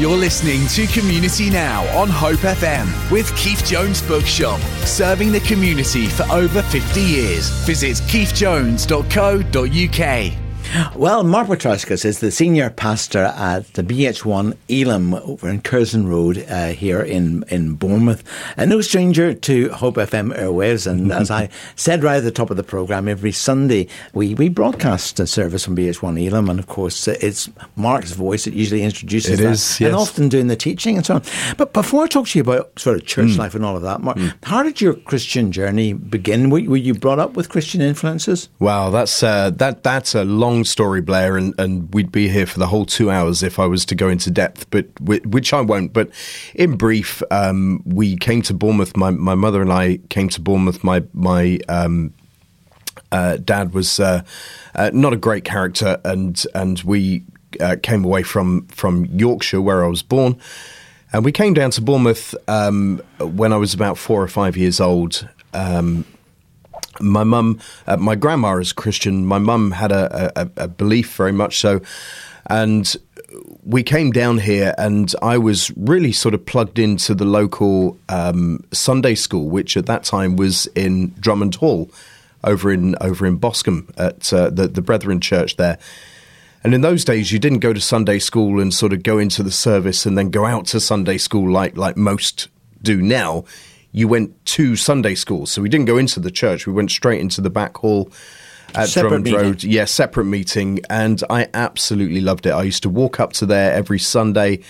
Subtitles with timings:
[0.00, 6.06] You're listening to Community Now on Hope FM with Keith Jones Bookshop, serving the community
[6.06, 7.50] for over 50 years.
[7.66, 10.49] Visit keithjones.co.uk.
[10.94, 16.44] Well, Mark Petrakis is the senior pastor at the BH1 Elim over in Curzon Road
[16.48, 18.22] uh, here in, in Bournemouth.
[18.56, 20.86] And no stranger to Hope FM airwaves.
[20.86, 24.48] And as I said right at the top of the programme, every Sunday we, we
[24.48, 26.48] broadcast a service from BH1 Elim.
[26.48, 29.50] And of course, it's Mark's voice that usually introduces It that.
[29.52, 29.88] is, yes.
[29.88, 31.22] And often doing the teaching and so on.
[31.56, 34.02] But before I talk to you about sort of church life and all of that,
[34.02, 36.48] Mark, how did your Christian journey begin?
[36.50, 38.48] Were, were you brought up with Christian influences?
[38.60, 42.58] Wow, that's uh, that that's a long story, Blair, and, and we'd be here for
[42.58, 45.92] the whole two hours if I was to go into depth, but which I won't.
[45.92, 46.10] But
[46.54, 48.96] in brief, um, we came to Bournemouth.
[48.96, 50.82] My my mother and I came to Bournemouth.
[50.84, 52.14] My my um,
[53.12, 54.22] uh, dad was uh,
[54.74, 57.24] uh, not a great character, and and we
[57.60, 60.38] uh, came away from from Yorkshire, where I was born,
[61.12, 64.80] and we came down to Bournemouth um, when I was about four or five years
[64.80, 65.28] old.
[65.52, 66.04] Um,
[67.00, 69.26] my mum, uh, my grandma is Christian.
[69.26, 71.80] My mum had a, a, a belief very much so,
[72.46, 72.96] and
[73.62, 78.64] we came down here, and I was really sort of plugged into the local um,
[78.72, 81.90] Sunday school, which at that time was in Drummond Hall,
[82.44, 85.78] over in over in Boscombe at uh, the the Brethren Church there.
[86.62, 89.42] And in those days, you didn't go to Sunday school and sort of go into
[89.42, 92.48] the service and then go out to Sunday school like like most
[92.82, 93.44] do now.
[93.92, 96.66] You went to Sunday school, so we didn't go into the church.
[96.66, 98.12] We went straight into the back hall
[98.74, 99.40] at Separate Drummond meeting.
[99.40, 99.64] Road.
[99.64, 102.50] Yeah, separate meeting, and I absolutely loved it.
[102.50, 104.60] I used to walk up to there every Sunday.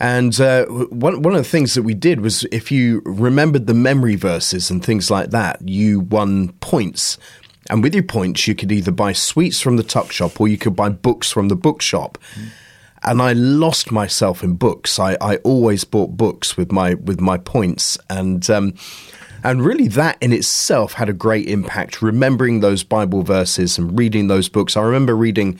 [0.00, 3.74] And uh, one one of the things that we did was, if you remembered the
[3.74, 7.18] memory verses and things like that, you won points.
[7.70, 10.58] And with your points, you could either buy sweets from the tuck shop or you
[10.58, 12.18] could buy books from the bookshop.
[13.04, 14.98] And I lost myself in books.
[14.98, 18.74] I, I always bought books with my with my points, and um,
[19.42, 22.00] and really that in itself had a great impact.
[22.00, 24.76] Remembering those Bible verses and reading those books.
[24.76, 25.58] I remember reading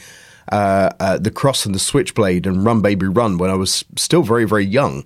[0.51, 4.23] uh, uh, the Cross and the Switchblade and Run Baby Run when I was still
[4.23, 5.05] very very young,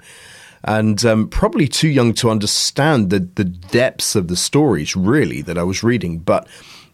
[0.63, 5.57] and um, probably too young to understand the the depths of the stories really that
[5.57, 6.47] I was reading, but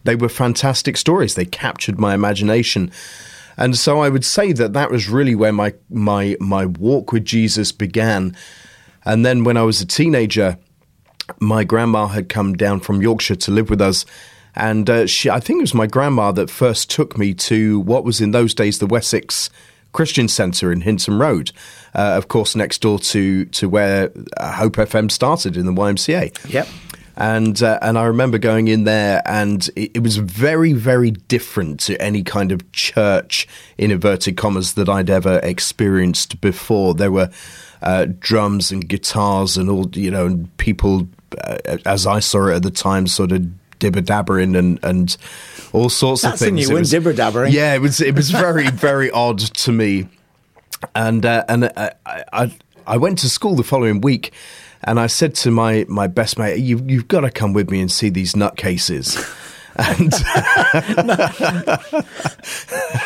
[0.05, 1.35] they were fantastic stories.
[1.35, 2.91] They captured my imagination.
[3.57, 7.25] And so I would say that that was really where my my my walk with
[7.25, 8.35] Jesus began.
[9.05, 10.57] And then when I was a teenager,
[11.39, 14.05] my grandma had come down from Yorkshire to live with us,
[14.55, 18.03] and uh, she I think it was my grandma that first took me to what
[18.03, 19.49] was in those days the Wessex
[19.91, 21.51] Christian Centre in Hinton Road,
[21.93, 26.51] uh, of course next door to to where uh, Hope FM started in the YMCA
[26.51, 26.67] Yep.
[27.15, 31.79] And uh, and I remember going in there, and it, it was very very different
[31.81, 33.47] to any kind of church
[33.77, 36.93] in inverted commas that I'd ever experienced before.
[36.93, 37.29] There were
[37.81, 41.07] uh, drums and guitars and all you know, and people
[41.43, 43.45] uh, as I saw it at the time, sort of
[43.79, 45.15] dibber dabbering and and
[45.71, 46.69] all sorts That's of a things.
[46.69, 47.51] new It one, dibber-dabbering.
[47.51, 50.07] Yeah, it was it was very very odd to me
[50.95, 52.51] and uh, and I, I
[52.85, 54.33] I went to school the following week,
[54.85, 57.81] and I said to my my best mate, "You you've got to come with me
[57.81, 59.17] and see these nutcases."
[59.75, 60.13] And,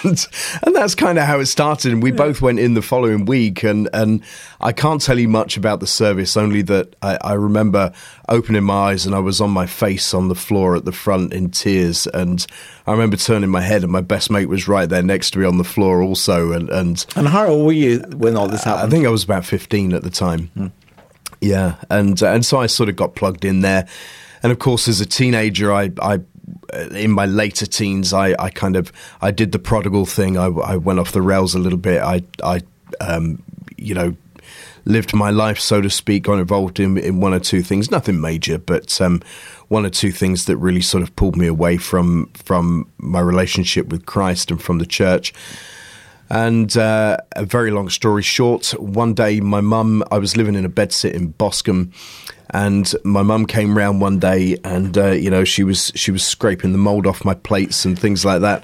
[0.03, 0.27] and
[0.63, 1.93] and that's kind of how it started.
[1.93, 4.21] And we both went in the following week, and and
[4.59, 7.94] I can't tell you much about the service, only that I, I remember
[8.27, 11.31] opening my eyes and I was on my face on the floor at the front
[11.31, 12.45] in tears, and
[12.85, 15.45] I remember turning my head, and my best mate was right there next to me
[15.45, 18.88] on the floor also, and and And how old were you when all this happened?
[18.88, 20.47] I think I was about 15 at the time.
[20.53, 20.67] Hmm.
[21.42, 23.88] Yeah, and uh, and so I sort of got plugged in there,
[24.44, 26.22] and of course, as a teenager, I I
[26.74, 30.38] uh, in my later teens, I, I kind of I did the prodigal thing.
[30.38, 32.02] I, I went off the rails a little bit.
[32.02, 32.62] I I
[33.02, 33.44] um,
[33.78, 34.16] you know
[34.88, 38.22] lived my life, so to speak, got involved in, in one or two things, nothing
[38.22, 39.22] major, but um,
[39.68, 43.88] one or two things that really sort of pulled me away from from my relationship
[43.88, 45.34] with Christ and from the church.
[46.29, 50.65] And uh, a very long story short, one day my mum, I was living in
[50.65, 51.91] a bedsit in Boscombe,
[52.50, 56.24] and my mum came round one day, and uh, you know she was she was
[56.24, 58.63] scraping the mould off my plates and things like that.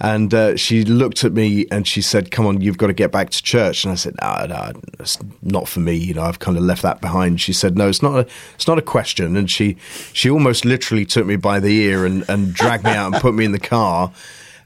[0.00, 3.10] And uh, she looked at me and she said, "Come on, you've got to get
[3.10, 5.94] back to church." And I said, "No, no, it's not for me.
[5.94, 8.68] You know, I've kind of left that behind." She said, "No, it's not a, it's
[8.68, 9.76] not a question." And she,
[10.12, 13.34] she almost literally took me by the ear and, and dragged me out and put
[13.34, 14.12] me in the car,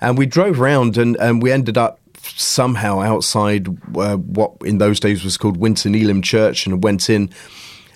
[0.02, 5.00] and we drove around and, and we ended up somehow outside uh, what in those
[5.00, 7.30] days was called Winton Elim Church, and went in.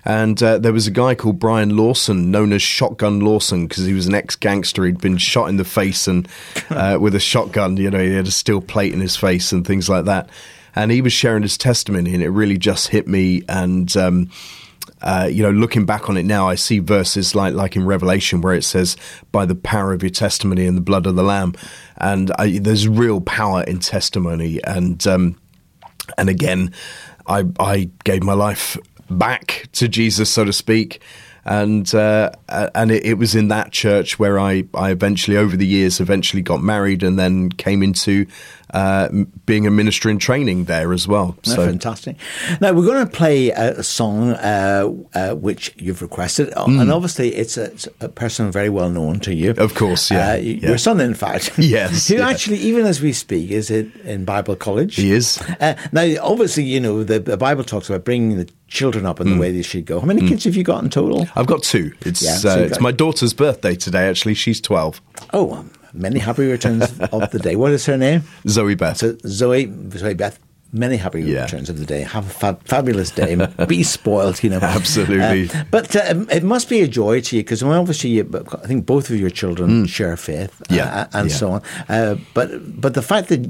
[0.04, 3.92] And uh, there was a guy called Brian Lawson, known as Shotgun Lawson, because he
[3.92, 4.84] was an ex-gangster.
[4.84, 6.28] He'd been shot in the face and
[6.70, 7.76] uh, with a shotgun.
[7.76, 10.30] You know, he had a steel plate in his face and things like that.
[10.76, 13.42] and he was sharing his testimony, and it really just hit me.
[13.48, 14.30] And um,
[15.02, 18.40] uh, you know, looking back on it now, I see verses like like in Revelation
[18.42, 18.96] where it says,
[19.32, 21.54] "By the power of your testimony and the blood of the Lamb,"
[21.98, 24.62] and I, there's real power in testimony.
[24.64, 25.36] And um,
[26.18, 26.72] and again,
[27.26, 28.76] I I gave my life
[29.10, 31.00] back to Jesus, so to speak.
[31.44, 35.66] And uh, and it, it, was in that church where I, I eventually, over the
[35.66, 38.26] years, eventually got married and then came into
[38.70, 39.08] uh,
[39.44, 41.36] being a minister in training there as well.
[41.42, 42.16] So fantastic.
[42.60, 46.80] Now we're going to play a, song uh, uh, which you've requested, mm.
[46.80, 49.52] and obviously it's a, it's a, person very well known to you.
[49.52, 50.32] Of course, yeah.
[50.32, 50.68] Uh, yeah.
[50.68, 51.52] Your son, in fact.
[51.66, 52.08] Yes.
[52.08, 52.28] who yeah.
[52.28, 54.96] actually, even as we speak, is it in Bible college.
[54.96, 55.40] He is.
[55.60, 59.26] Uh, now, obviously, you know the, the, Bible talks about bringing the children up in
[59.26, 59.34] mm.
[59.34, 60.00] the way they should go.
[60.00, 60.28] How many mm.
[60.28, 61.26] kids have you got in total?
[61.34, 61.92] I've got two.
[62.02, 64.08] It's yeah, so uh, it's my daughter's birthday today.
[64.08, 65.00] Actually, she's twelve.
[65.32, 65.64] Oh.
[65.94, 67.56] Um, many happy returns of the day.
[67.56, 68.22] What is her name?
[68.48, 68.98] Zoe Beth.
[68.98, 70.38] So Zoe, Zoe Beth.
[70.72, 71.44] Many happy yeah.
[71.44, 72.00] returns of the day.
[72.02, 73.36] Have a fa- fabulous day.
[73.68, 74.58] Be spoiled, you know.
[74.62, 75.48] Absolutely.
[75.48, 78.84] Uh, but uh, it must be a joy to you because obviously, you, I think
[78.84, 79.88] both of your children mm.
[79.88, 81.36] share faith, uh, yeah, and yeah.
[81.36, 81.62] so on.
[81.88, 83.48] Uh, but but the fact that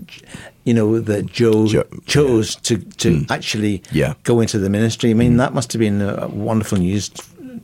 [0.64, 1.66] you know that Joe,
[2.04, 2.60] chose yeah.
[2.62, 3.30] to to mm.
[3.30, 4.12] actually yeah.
[4.24, 5.10] go into the ministry.
[5.10, 5.38] I mean, mm.
[5.38, 5.98] that must have been
[6.44, 7.10] wonderful news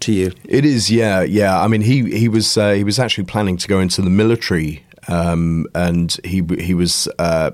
[0.02, 0.32] to you.
[0.44, 1.60] It is, yeah, yeah.
[1.60, 4.84] I mean, he he was uh, he was actually planning to go into the military,
[5.08, 7.08] um, and he he was.
[7.18, 7.52] Uh,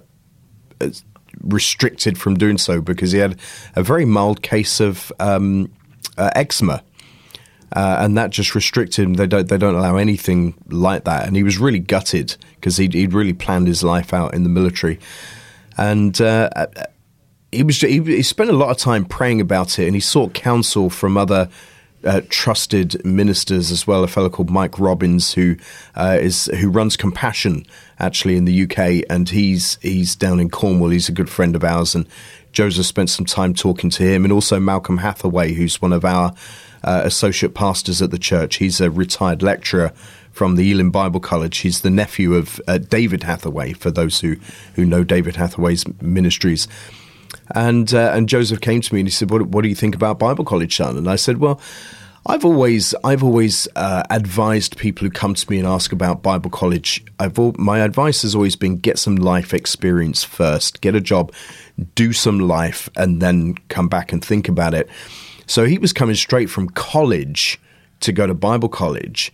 [1.43, 3.39] restricted from doing so because he had
[3.77, 5.71] a very mild case of um,
[6.17, 6.83] uh, eczema.
[7.75, 9.15] Uh, and that just restricted him.
[9.15, 11.27] They don't they don't allow anything like that.
[11.27, 14.49] And he was really gutted because he'd, he'd really planned his life out in the
[14.49, 14.99] military,
[15.77, 16.49] and uh,
[17.53, 20.33] he was he, he, spent a lot of time praying about it, and he sought
[20.33, 21.51] counsel from other
[22.05, 24.05] uh, trusted ministers as well.
[24.05, 25.57] A fellow called Mike Robbins, who
[25.95, 27.67] uh, is who runs Compassion
[27.99, 30.91] actually in the UK, and he's he's down in Cornwall.
[30.91, 32.07] He's a good friend of ours, and
[32.53, 36.35] Joseph spent some time talking to him, and also Malcolm Hathaway, who's one of our
[36.85, 38.57] uh, associate pastors at the church.
[38.57, 39.93] He's a retired lecturer
[40.31, 41.59] from the Elim Bible College.
[41.59, 43.73] He's the nephew of uh, David Hathaway.
[43.73, 44.37] For those who
[44.75, 46.69] who know David Hathaway's ministries.
[47.55, 49.95] And uh, and Joseph came to me and he said, "What what do you think
[49.95, 51.61] about Bible college, son?" And I said, "Well."
[52.27, 56.51] I've always, I've always uh, advised people who come to me and ask about Bible
[56.51, 57.03] college.
[57.39, 61.33] All, my advice has always been get some life experience first, get a job,
[61.95, 64.91] do some life, and then come back and think about it.
[65.47, 67.59] So he was coming straight from college
[68.01, 69.33] to go to Bible college,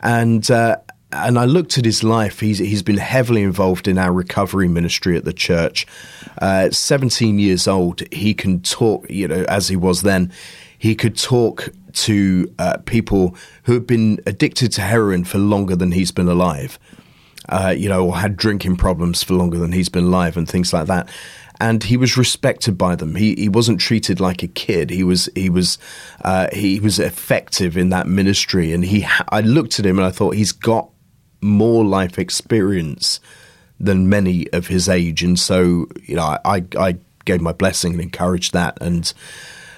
[0.00, 0.76] and uh,
[1.12, 2.40] and I looked at his life.
[2.40, 5.86] He's he's been heavily involved in our recovery ministry at the church.
[6.38, 9.08] Uh, Seventeen years old, he can talk.
[9.10, 10.32] You know, as he was then,
[10.78, 13.34] he could talk to uh, people
[13.64, 16.78] who have been addicted to heroin for longer than he's been alive.
[17.48, 20.72] Uh, you know, or had drinking problems for longer than he's been alive, and things
[20.72, 21.08] like that.
[21.58, 23.16] And he was respected by them.
[23.16, 24.90] He he wasn't treated like a kid.
[24.90, 25.76] He was he was
[26.24, 28.72] uh, he was effective in that ministry.
[28.72, 30.90] And he I looked at him and I thought he's got
[31.40, 33.20] more life experience
[33.78, 38.00] than many of his age, and so you know I I gave my blessing and
[38.00, 39.12] encouraged that, and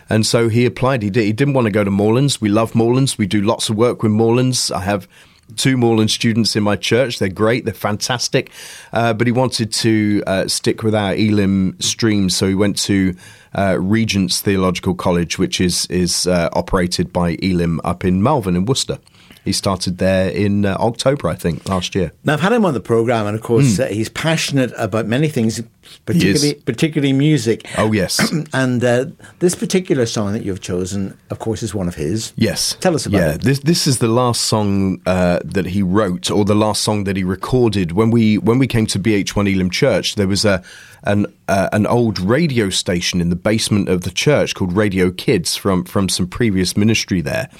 [0.09, 1.03] and so he applied.
[1.03, 1.25] He did.
[1.25, 2.41] He didn't want to go to Moorlands.
[2.41, 3.17] We love Moorlands.
[3.17, 4.70] We do lots of work with Moorlands.
[4.70, 5.09] I have
[5.56, 7.19] two Moorland students in my church.
[7.19, 7.65] They're great.
[7.65, 8.50] They're fantastic.
[8.93, 13.15] Uh, but he wanted to uh, stick with our Elim stream, so he went to
[13.55, 18.65] uh, Regent's Theological College, which is is uh, operated by Elim up in Malvern in
[18.65, 18.98] Worcester.
[19.44, 22.13] He started there in uh, October, I think, last year.
[22.25, 23.84] Now I've had him on the program, and of course mm.
[23.84, 25.61] uh, he's passionate about many things,
[26.06, 27.69] particularly particularly music.
[27.77, 29.06] Oh yes, and uh,
[29.41, 32.32] this particular song that you've chosen, of course, is one of his.
[32.37, 33.20] Yes, tell us about it.
[33.20, 33.43] yeah, it.
[33.43, 37.17] This this is the last song uh, that he wrote, or the last song that
[37.17, 40.15] he recorded when we when we came to BH1 Elim Church.
[40.15, 40.63] There was a
[41.03, 45.56] an uh, an old radio station in the basement of the church called Radio Kids
[45.56, 47.51] from from some previous ministry there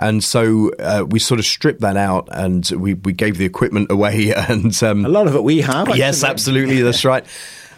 [0.00, 3.90] and so uh, we sort of stripped that out and we, we gave the equipment
[3.92, 4.32] away.
[4.34, 5.88] And um, a lot of it we have.
[5.88, 5.98] Actually.
[5.98, 6.80] Yes, absolutely.
[6.82, 7.24] That's right.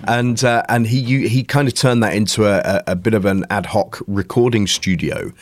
[0.05, 3.45] And uh, and he he kind of turned that into a, a, bit of an
[3.50, 5.33] ad hoc recording studio.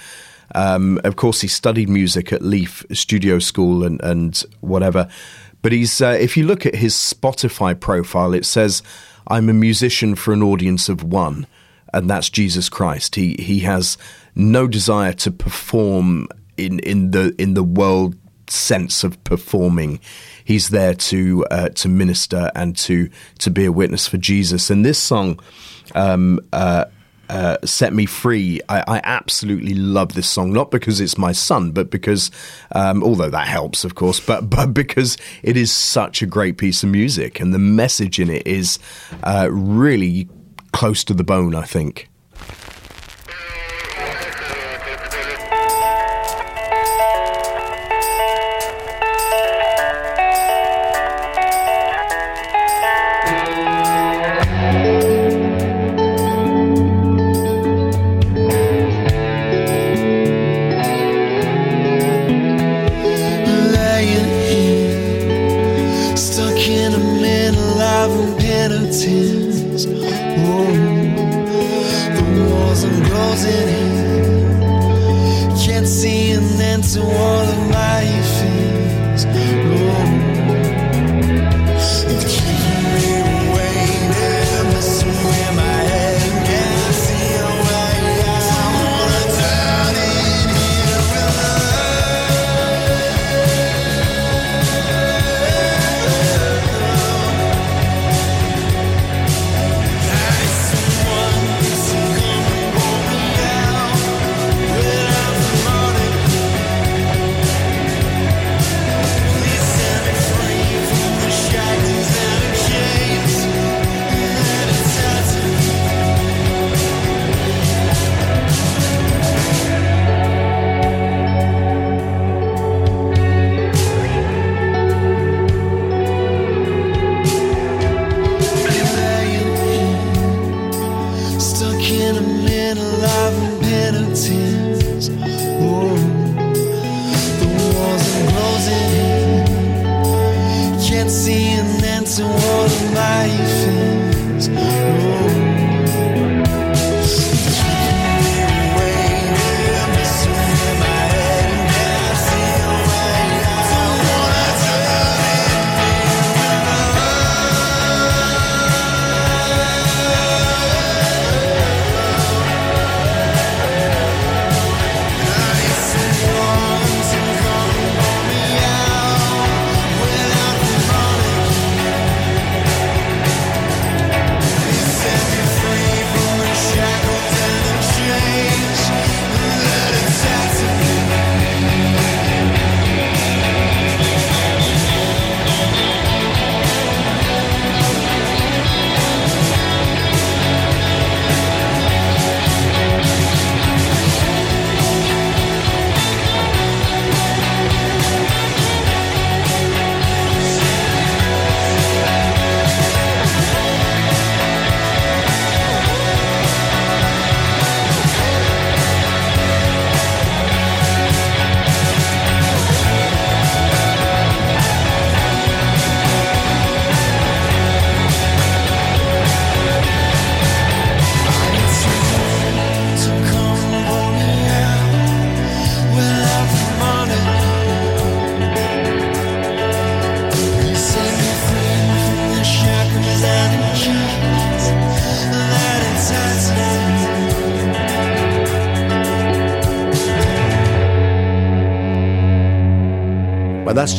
[0.55, 5.09] Um, of course, he studied music at Leaf Studio School and, and whatever.
[5.63, 8.83] But he's uh, if you look at his Spotify profile, it says,
[9.29, 11.47] "I'm a musician for an audience of one."
[11.93, 13.15] and that's Jesus Christ.
[13.17, 13.99] He he has
[14.35, 16.29] no desire to perform
[16.65, 18.17] in in the in the world
[18.49, 20.01] sense of performing.
[20.45, 24.71] He's there to uh, to minister and to to be a witness for Jesus.
[24.71, 25.41] And this song.
[25.93, 26.85] Um, uh,
[27.29, 28.61] uh, set me free.
[28.69, 32.33] I, I, absolutely love this song, not because it's my son, but because,
[32.73, 36.83] um, although that helps, of course, but but because it is such a great piece
[36.83, 38.81] of music, and the message in it is
[39.23, 40.29] uh, really
[40.73, 42.09] close to the bone, I think.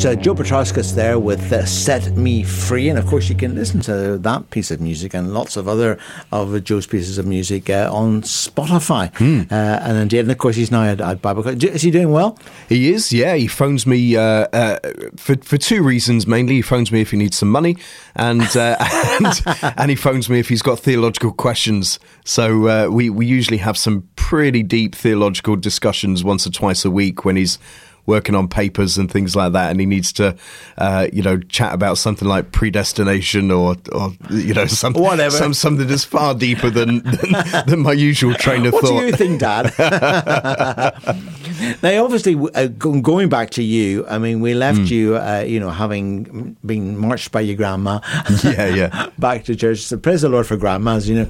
[0.02, 2.88] That's uh, Joe Petrakis there with uh, Set Me Free.
[2.88, 5.98] And of course, you can listen to that piece of music and lots of other
[6.32, 9.12] of Joe's pieces of music uh, on Spotify.
[9.12, 9.52] Mm.
[9.52, 11.64] and indeed, and of course, he's now at, at Bible College.
[11.64, 12.36] Is he doing well?
[12.68, 13.34] He is, yeah.
[13.34, 14.78] He phones me uh, uh,
[15.16, 16.56] for, for two reasons mainly.
[16.56, 17.76] He phones me if he needs some money,
[18.16, 22.00] and, and, and, he phones me if he's got theological questions.
[22.24, 27.24] So we, we usually have some pretty deep theological discussions once or twice a week
[27.24, 27.58] when he's
[28.06, 30.36] working on papers and things like that, and he needs to,
[30.78, 35.36] uh, you know, chat about something like predestination or, or you know, some, Whatever.
[35.36, 38.94] Some, something that's far deeper than, than, than my usual train of what thought.
[38.94, 39.72] What do you think, Dad?
[41.82, 44.90] now, obviously, uh, going back to you, I mean, we left mm.
[44.90, 48.00] you, uh, you know, having been marched by your grandma.
[48.44, 49.10] yeah, yeah.
[49.18, 49.78] back to church.
[49.78, 51.28] So praise the Lord for grandmas, you know,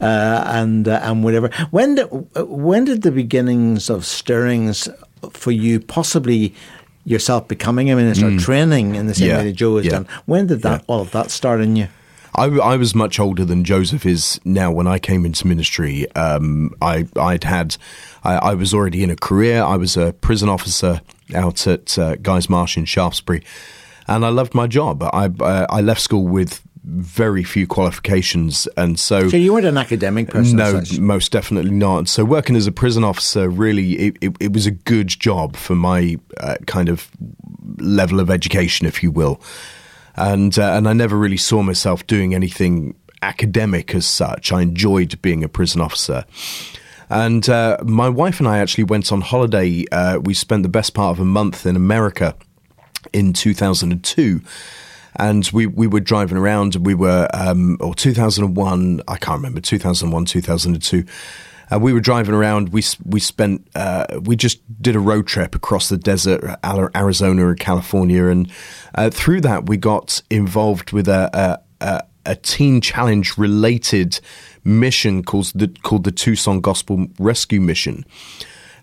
[0.00, 1.50] uh, and uh, and whatever.
[1.70, 4.88] When did when did the beginnings of stirrings
[5.32, 6.54] for you possibly
[7.04, 8.40] yourself becoming a minister, mm.
[8.40, 9.38] training in the same yeah.
[9.38, 9.92] way that Joe has yeah.
[9.92, 10.08] done.
[10.26, 11.88] When did that all of that start in you?
[12.34, 14.70] I, I, was much older than Joseph is now.
[14.70, 17.76] When I came into ministry, um, I, would had,
[18.22, 19.62] I, I, was already in a career.
[19.62, 21.00] I was a prison officer
[21.34, 23.42] out at uh, Guy's Marsh in Shaftesbury,
[24.06, 25.02] and I loved my job.
[25.02, 29.76] I, uh, I left school with very few qualifications, and so so you weren't an
[29.76, 30.56] academic person.
[30.56, 32.08] No, most definitely not.
[32.08, 35.74] So working as a prison officer really it, it, it was a good job for
[35.74, 37.10] my uh, kind of
[37.78, 39.40] level of education, if you will,
[40.16, 44.50] and uh, and I never really saw myself doing anything academic as such.
[44.50, 46.24] I enjoyed being a prison officer.
[47.10, 49.84] And uh, my wife and I actually went on holiday.
[49.90, 52.36] Uh, we spent the best part of a month in America
[53.12, 54.40] in 2002
[55.16, 60.24] and we, we were driving around we were um, or 2001 i can't remember 2001
[60.24, 61.04] 2002
[61.72, 65.54] uh, we were driving around we we spent uh, we just did a road trip
[65.54, 66.42] across the desert
[66.94, 68.50] arizona and california and
[68.94, 74.20] uh, through that we got involved with a, a, a teen challenge related
[74.64, 78.04] mission called the, called the Tucson Gospel Rescue Mission.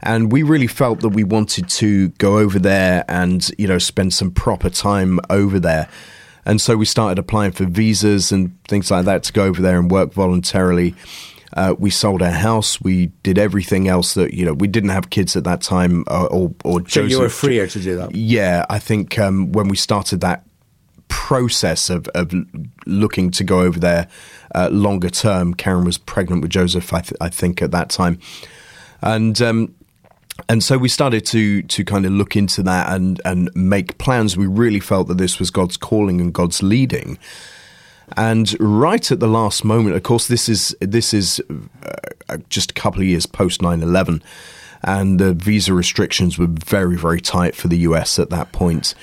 [0.01, 4.13] And we really felt that we wanted to go over there and, you know, spend
[4.13, 5.89] some proper time over there.
[6.47, 9.77] And so we started applying for visas and things like that to go over there
[9.77, 10.95] and work voluntarily.
[11.53, 12.79] Uh, we sold our house.
[12.81, 14.53] We did everything else that you know.
[14.53, 17.67] We didn't have kids at that time, uh, or or so Joseph, you were freer
[17.67, 18.15] to do that.
[18.15, 20.45] Yeah, I think um, when we started that
[21.07, 22.33] process of, of
[22.85, 24.07] looking to go over there
[24.55, 25.53] uh, longer term.
[25.53, 28.19] Karen was pregnant with Joseph, I, th- I think, at that time,
[29.01, 29.75] and um,
[30.49, 34.37] and so we started to to kind of look into that and and make plans.
[34.37, 37.17] We really felt that this was God's calling and God's leading.
[38.15, 41.41] And right at the last moment, of course, this is this is
[42.29, 44.21] uh, just a couple of years post 9-11,
[44.83, 48.95] and the visa restrictions were very very tight for the US at that point.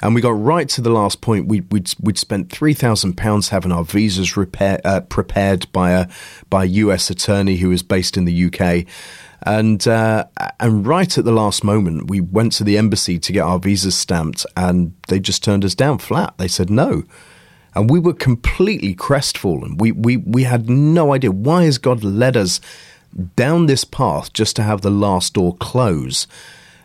[0.00, 1.48] And we got right to the last point.
[1.48, 6.08] We, would we'd spent three thousand pounds having our visas repair, uh, prepared by a
[6.50, 8.86] by a US attorney who was based in the UK.
[9.44, 10.24] And uh,
[10.58, 13.94] and right at the last moment, we went to the embassy to get our visas
[13.94, 16.32] stamped, and they just turned us down flat.
[16.38, 17.04] They said no,
[17.74, 19.76] and we were completely crestfallen.
[19.76, 22.58] We we we had no idea why has God led us
[23.36, 26.26] down this path just to have the last door close.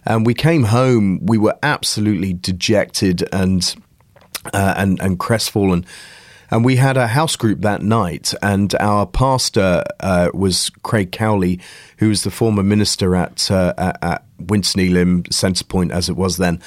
[0.05, 3.73] And we came home, we were absolutely dejected and
[4.53, 5.85] uh, and and crestfallen.
[6.51, 11.59] And we had a house group that night, and our pastor uh, was Craig Cowley,
[11.97, 16.59] who was the former minister at uh, at Winton Elim Centrepoint, as it was then.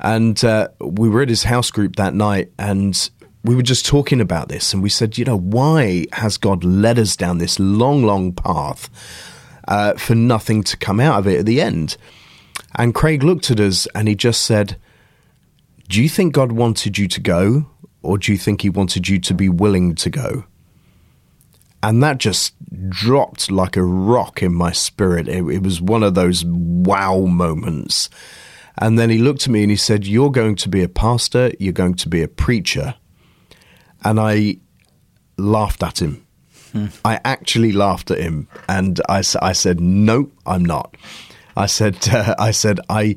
[0.00, 3.10] And uh, we were at his house group that night, and
[3.44, 6.98] we were just talking about this, and we said, you know, why has God led
[6.98, 8.90] us down this long, long path
[9.68, 11.96] uh, for nothing to come out of it at the end?
[12.74, 14.76] And Craig looked at us and he just said,
[15.88, 17.66] Do you think God wanted you to go,
[18.02, 20.44] or do you think he wanted you to be willing to go?
[21.82, 22.54] And that just
[22.88, 25.28] dropped like a rock in my spirit.
[25.28, 28.08] It, it was one of those wow moments.
[28.78, 31.52] And then he looked at me and he said, You're going to be a pastor,
[31.58, 32.94] you're going to be a preacher.
[34.04, 34.58] And I
[35.36, 36.24] laughed at him.
[36.72, 36.86] Hmm.
[37.04, 38.48] I actually laughed at him.
[38.68, 40.96] And I, I said, No, I'm not.
[41.56, 43.16] I said, uh, I said, I,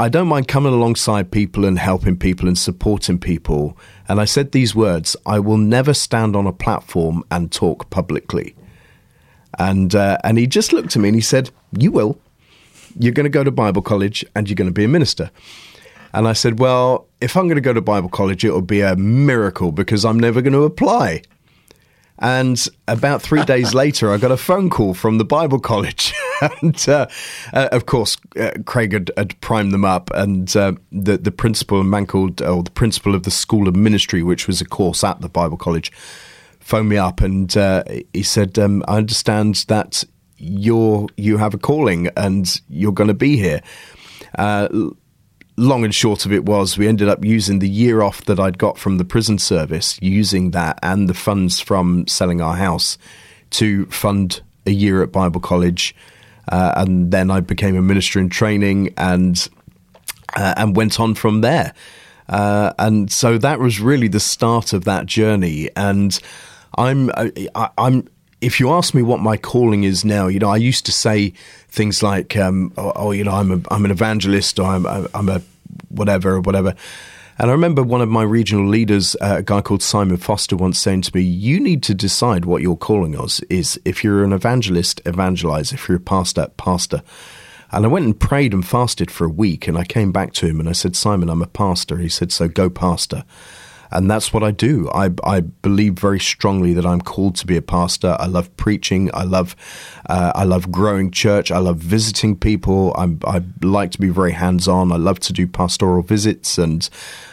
[0.00, 3.76] I don't mind coming alongside people and helping people and supporting people.
[4.08, 8.54] And I said these words: I will never stand on a platform and talk publicly.
[9.58, 12.20] And uh, and he just looked at me and he said, "You will.
[12.96, 15.32] You're going to go to Bible college and you're going to be a minister."
[16.14, 18.82] And I said, "Well, if I'm going to go to Bible college, it will be
[18.82, 21.22] a miracle because I'm never going to apply."
[22.20, 26.14] And about three days later, I got a phone call from the Bible College.
[26.40, 27.06] And uh,
[27.52, 30.10] uh, of course, uh, Craig had, had, primed them up.
[30.14, 34.22] And uh, the, the principal, man called, or the principal of the School of Ministry,
[34.22, 35.92] which was a course at the Bible College,
[36.60, 40.04] phoned me up and uh, he said, um, I understand that
[40.36, 43.62] you're, you have a calling and you're going to be here
[44.36, 44.68] uh,
[45.58, 48.58] long and short of it was we ended up using the year off that I'd
[48.58, 52.96] got from the prison service, using that and the funds from selling our house
[53.50, 55.94] to fund a year at Bible college.
[56.48, 59.48] Uh, and then I became a minister in training and
[60.36, 61.74] uh, and went on from there.
[62.28, 65.70] Uh, and so that was really the start of that journey.
[65.76, 66.18] And
[66.76, 68.08] I'm I, I'm
[68.40, 71.30] if you ask me what my calling is now, you know, I used to say
[71.68, 75.28] things like, um, oh, oh, you know, I'm a, I'm an evangelist or I'm, I'm
[75.28, 75.42] a
[75.88, 76.74] whatever or whatever.
[77.40, 80.78] And I remember one of my regional leaders, uh, a guy called Simon Foster, once
[80.78, 83.80] saying to me, You need to decide what your calling us is.
[83.84, 85.72] If you're an evangelist, evangelize.
[85.72, 87.02] If you're a pastor, pastor.
[87.70, 89.68] And I went and prayed and fasted for a week.
[89.68, 91.98] And I came back to him and I said, Simon, I'm a pastor.
[91.98, 93.24] He said, So go, pastor
[93.90, 94.90] and that's what I do.
[94.90, 98.16] I, I believe very strongly that I'm called to be a pastor.
[98.18, 99.10] I love preaching.
[99.14, 99.56] I love
[100.08, 101.50] uh, I love growing church.
[101.50, 102.94] I love visiting people.
[102.96, 104.92] I'm, I like to be very hands on.
[104.92, 106.88] I love to do pastoral visits and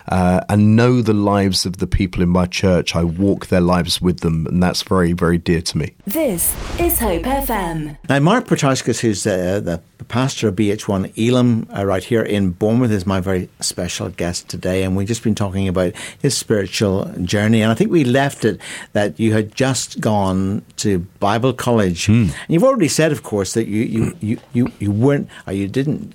[0.09, 2.95] uh, and know the lives of the people in my church.
[2.95, 5.95] I walk their lives with them, and that's very very dear to me.
[6.05, 7.97] This is Hope FM.
[8.09, 12.91] Now, Mark Petrakis, who's uh, the pastor of BH1 Elim, uh, right here in Bournemouth,
[12.91, 14.83] is my very special guest today.
[14.83, 17.61] And we've just been talking about his spiritual journey.
[17.61, 18.59] And I think we left it
[18.93, 22.07] that you had just gone to Bible college.
[22.09, 25.67] And you've already said, of course, that you, you, you, you, you weren't, or you
[25.67, 26.13] didn't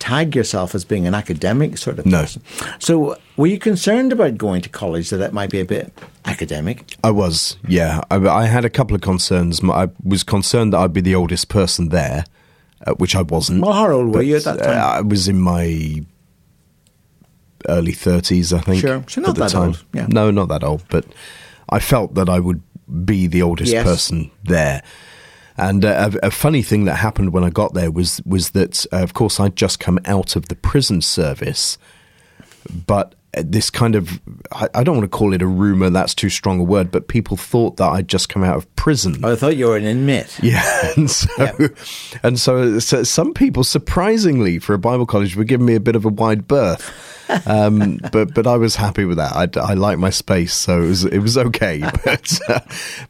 [0.00, 2.22] tag yourself as being an academic sort of No.
[2.22, 2.42] person.
[2.80, 5.92] So were you concerned about going to college that that might be a bit
[6.24, 6.96] academic?
[7.04, 8.00] I was, yeah.
[8.10, 9.60] I, I had a couple of concerns.
[9.62, 12.24] I was concerned that I'd be the oldest person there,
[12.86, 13.62] uh, which I wasn't.
[13.62, 14.78] Well, how old were But, you at that uh, time?
[14.78, 16.04] I was in my
[17.68, 18.80] early 30s, I think.
[18.80, 19.04] Sure.
[19.08, 19.68] So not that time.
[19.68, 20.06] old, yeah.
[20.08, 20.82] No, not that old.
[20.90, 21.04] But
[21.68, 22.62] I felt that I would
[23.04, 23.84] be the oldest Yes.
[23.84, 24.82] person there.
[25.56, 28.86] And uh, a, a funny thing that happened when I got there was was that,
[28.92, 31.76] uh, of course, I'd just come out of the prison service,
[32.86, 34.20] but this kind of
[34.52, 37.08] I, I don't want to call it a rumor that's too strong a word but
[37.08, 40.38] people thought that i'd just come out of prison I thought you were an inmate.
[40.42, 41.68] yeah and so
[42.22, 45.96] and so, so some people surprisingly for a bible college were giving me a bit
[45.96, 46.92] of a wide berth
[47.46, 49.32] um, but but I was happy with that.
[49.34, 51.82] I, I like my space, so it was it was okay.
[52.04, 52.60] But uh,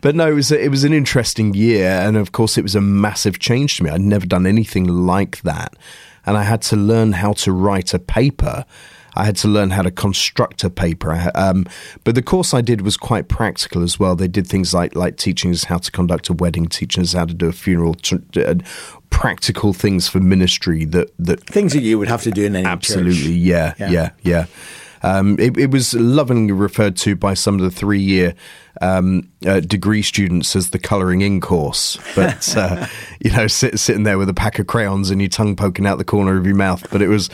[0.00, 2.80] but no, it was it was an interesting year, and of course it was a
[2.80, 3.90] massive change to me.
[3.90, 5.74] I'd never done anything like that,
[6.26, 8.64] and I had to learn how to write a paper.
[9.14, 11.30] I had to learn how to construct a paper.
[11.34, 11.66] Um,
[12.04, 14.16] but the course I did was quite practical as well.
[14.16, 17.26] They did things like like teaching us how to conduct a wedding, teaching us how
[17.26, 18.54] to do a funeral, tr- uh,
[19.10, 22.66] practical things for ministry that that Things that you would have to do in any
[22.66, 23.28] Absolutely, church.
[23.30, 23.90] yeah, Yeah.
[23.90, 24.46] yeah, yeah.
[25.04, 28.34] Um, it, it was lovingly referred to by some of the three-year
[28.80, 31.98] um, uh, degree students as the colouring in course.
[32.14, 32.86] But uh,
[33.20, 35.98] you know, sit, sitting there with a pack of crayons and your tongue poking out
[35.98, 36.86] the corner of your mouth.
[36.92, 37.30] But it was,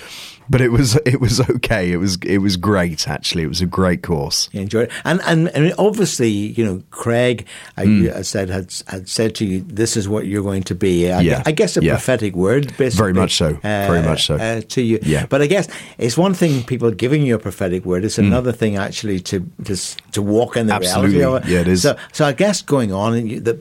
[0.51, 1.93] but it was, it was okay.
[1.93, 3.09] It was, it was great.
[3.09, 4.49] Actually, it was a great course.
[4.53, 8.03] You enjoyed it, and and, and obviously, you know, Craig, uh, Hmm.
[8.05, 11.11] you had said had, had said to you, "This is what you're going to be."
[11.11, 11.43] I, Yeah.
[11.47, 11.93] I guess a Yeah.
[11.95, 12.99] prophetic word, basically.
[12.99, 13.55] Very much so.
[13.63, 14.37] Very much so.
[14.37, 14.99] uh, to you.
[15.03, 15.27] Yeah.
[15.27, 18.05] But I guess it's one thing people giving you a prophetic word.
[18.05, 19.77] It's another thing actually to to
[20.13, 20.83] to walk in the Hmm.
[20.83, 21.19] Absolutely.
[21.19, 21.53] reality of it.
[21.55, 21.83] Yeah, it is.
[21.83, 23.61] So so I guess going on, and you, the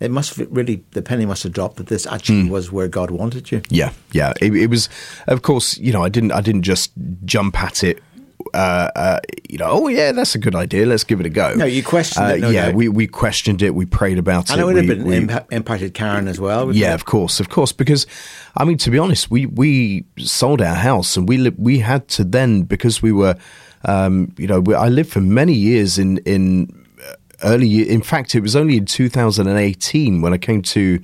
[0.00, 2.50] it must have really the penny must have dropped that this actually Hmm.
[2.50, 3.62] was where God wanted you.
[3.70, 4.32] Yeah, yeah.
[4.40, 4.88] It, it was,
[5.26, 6.92] of course, you know, I didn't, I didn't just
[7.24, 8.02] jump at it.
[8.54, 10.86] Uh, uh, you know, oh yeah, that's a good idea.
[10.86, 11.54] Let's give it a go.
[11.54, 12.74] No, you questioned Uh, it, no yeah, doubt.
[12.76, 13.74] we we questioned it.
[13.74, 14.50] We prayed about it.
[14.52, 14.62] And it.
[14.62, 16.72] it would have been we- impa- impacted Karen as well.
[16.72, 16.94] yeah, it?
[16.94, 17.72] of course, of course.
[17.72, 18.06] Because,
[18.56, 22.06] I mean, to be honest, we we sold our house and we li- we had
[22.08, 23.34] to then because we were,
[23.84, 26.68] um, you know, we, I lived for many years in in
[27.42, 27.88] early.
[27.88, 31.02] In fact, it was only in 2018 when I came to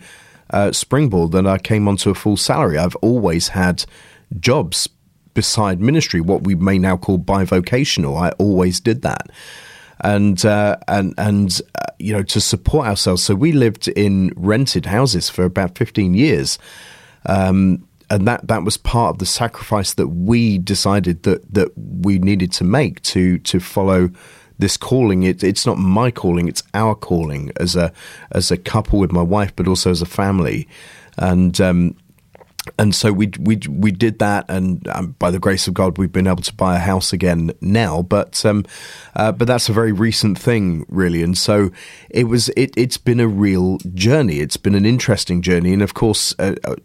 [0.51, 2.79] uh, Springboard that I came onto a full salary.
[2.79, 3.85] I've always had
[4.38, 4.88] jobs
[5.35, 8.21] beside ministry, what we may now call bivocational.
[8.21, 9.31] I always did that
[10.03, 13.23] and uh, and and uh, you know to support ourselves.
[13.23, 16.59] So we lived in rented houses for about fifteen years,
[17.27, 22.18] um, and that that was part of the sacrifice that we decided that that we
[22.18, 24.11] needed to make to to follow
[24.62, 25.25] this calling.
[25.25, 27.92] It, it's not my calling; it's our calling as a
[28.31, 30.66] as a couple with my wife, but also as a family,
[31.18, 31.61] and.
[31.61, 31.96] Um,
[32.79, 36.12] and so we we we did that, and um, by the grace of God, we've
[36.12, 38.03] been able to buy a house again now.
[38.03, 38.64] But um,
[39.16, 41.25] uh, but that's a very recent thing, really.
[41.25, 41.72] And so
[42.09, 42.51] it was.
[42.51, 44.38] It, it's been a real journey.
[44.38, 46.37] It's been an interesting journey, and of course.
[46.38, 46.77] Uh, uh,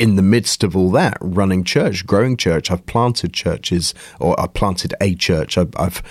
[0.00, 4.46] in the midst of all that, running church, growing church, I've planted churches, or I
[4.46, 5.58] planted a church.
[5.58, 6.02] I've, I've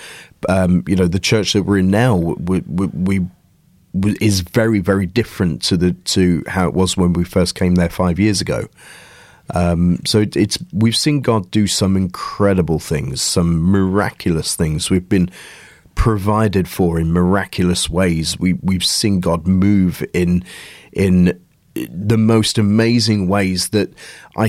[0.48, 3.26] um, you know, the church that we're in now, we, we, we
[4.20, 7.88] is very very different to the to how it was when we first came there
[7.88, 8.68] five years ago.
[9.52, 14.90] Um, so it, it's we've seen God do some incredible things, some miraculous things.
[14.90, 15.30] We've been
[15.96, 18.38] provided for in miraculous ways.
[18.38, 20.44] We we've seen God move in
[20.92, 21.40] in
[21.74, 23.92] the most amazing ways that
[24.36, 24.48] I,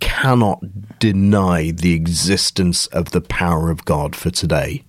[0.00, 4.84] cannot deny the existence of the power of God for today.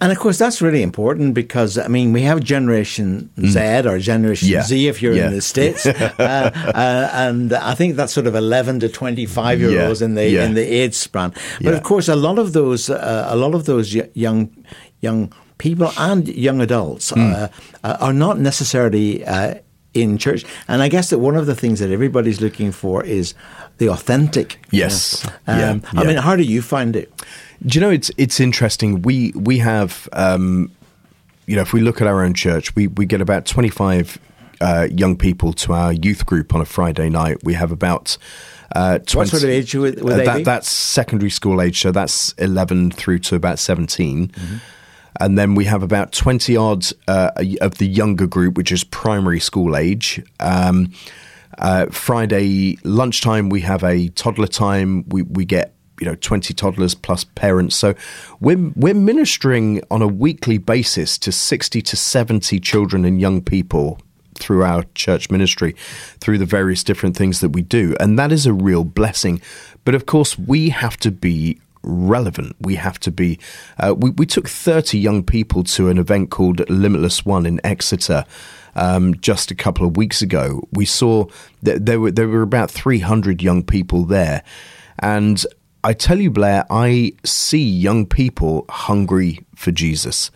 [0.00, 4.48] And of course, that's really important because I mean, we have Generation Z or Generation
[4.48, 4.52] Mm.
[4.52, 4.62] Yeah.
[4.62, 5.28] Z if you're Yeah.
[5.28, 9.70] in the states, uh, uh, and I think that's sort of 11 to 25 year
[9.70, 9.88] Yeah.
[9.88, 10.44] olds in the Yeah.
[10.46, 11.30] in the age span.
[11.60, 11.76] But Yeah.
[11.76, 14.50] of course, a lot of those uh, a lot of those y- young
[15.00, 17.48] young people and young adults uh,
[17.84, 19.24] are not necessarily.
[19.24, 19.54] Uh,
[19.92, 23.34] in church, and I guess that one of the things that everybody's looking for is
[23.78, 24.56] the authentic.
[24.70, 25.24] you Yes.
[25.24, 25.32] know.
[25.58, 25.70] Yeah.
[25.70, 26.06] Um, I Yeah.
[26.06, 27.10] mean, how do you find it?
[27.66, 29.02] Do you know it's it's interesting?
[29.02, 30.70] We we have um,
[31.46, 34.18] you know if we look at our own church, we we get about twenty five
[34.60, 37.38] uh, young people to our youth group on a Friday night.
[37.44, 38.16] We have about
[38.74, 40.44] uh, 20, What sort of age would, would uh, they that?
[40.44, 44.56] That's secondary school age, so that's eleven through to about 17 Mm-hmm.
[45.18, 49.40] And then we have about 20 odd uh, of the younger group, which is primary
[49.40, 50.22] school age.
[50.38, 50.92] Um,
[51.58, 55.04] Uh, Friday lunchtime, we have a toddler time.
[55.08, 57.76] We we get you know 20 toddlers plus parents.
[57.76, 57.94] So
[58.40, 64.00] we're we're ministering on a weekly basis to 60 to 70 children and young people
[64.34, 65.76] through our church ministry
[66.18, 67.94] through the various different things that we do.
[68.00, 69.40] And that is a real blessing.
[69.84, 72.56] But of course we have to be relevant.
[72.60, 73.38] We have to be
[73.78, 78.24] uh, we, we took 30 young people to an event called limitless one in exeter
[78.74, 80.66] um, just a couple of weeks ago.
[80.72, 81.26] We saw
[81.62, 84.42] that there were there were about 300 young people there.
[84.98, 85.44] And
[85.82, 90.30] I tell you, Blair, I see young people hungry for Jesus.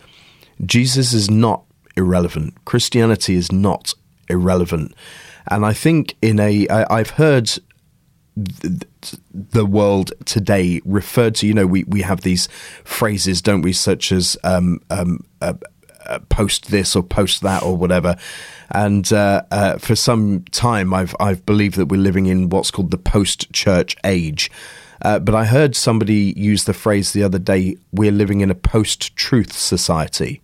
[0.65, 1.63] Jesus is not
[1.95, 2.53] irrelevant.
[2.65, 3.93] Christianity is not
[4.29, 4.93] irrelevant.
[5.49, 7.51] And I think in a, I, I've heard
[8.35, 12.47] the world today referred to, you know, we, we have these
[12.83, 15.53] phrases, don't we, such as um, um, uh,
[16.05, 18.15] uh, post this or post that or whatever.
[18.71, 22.91] And uh, uh, for some time, I've I've believed that we're living in what's called
[22.91, 24.51] the post church age.
[25.01, 28.55] Uh, but I heard somebody use the phrase the other day we're living in a
[28.55, 30.41] post truth society.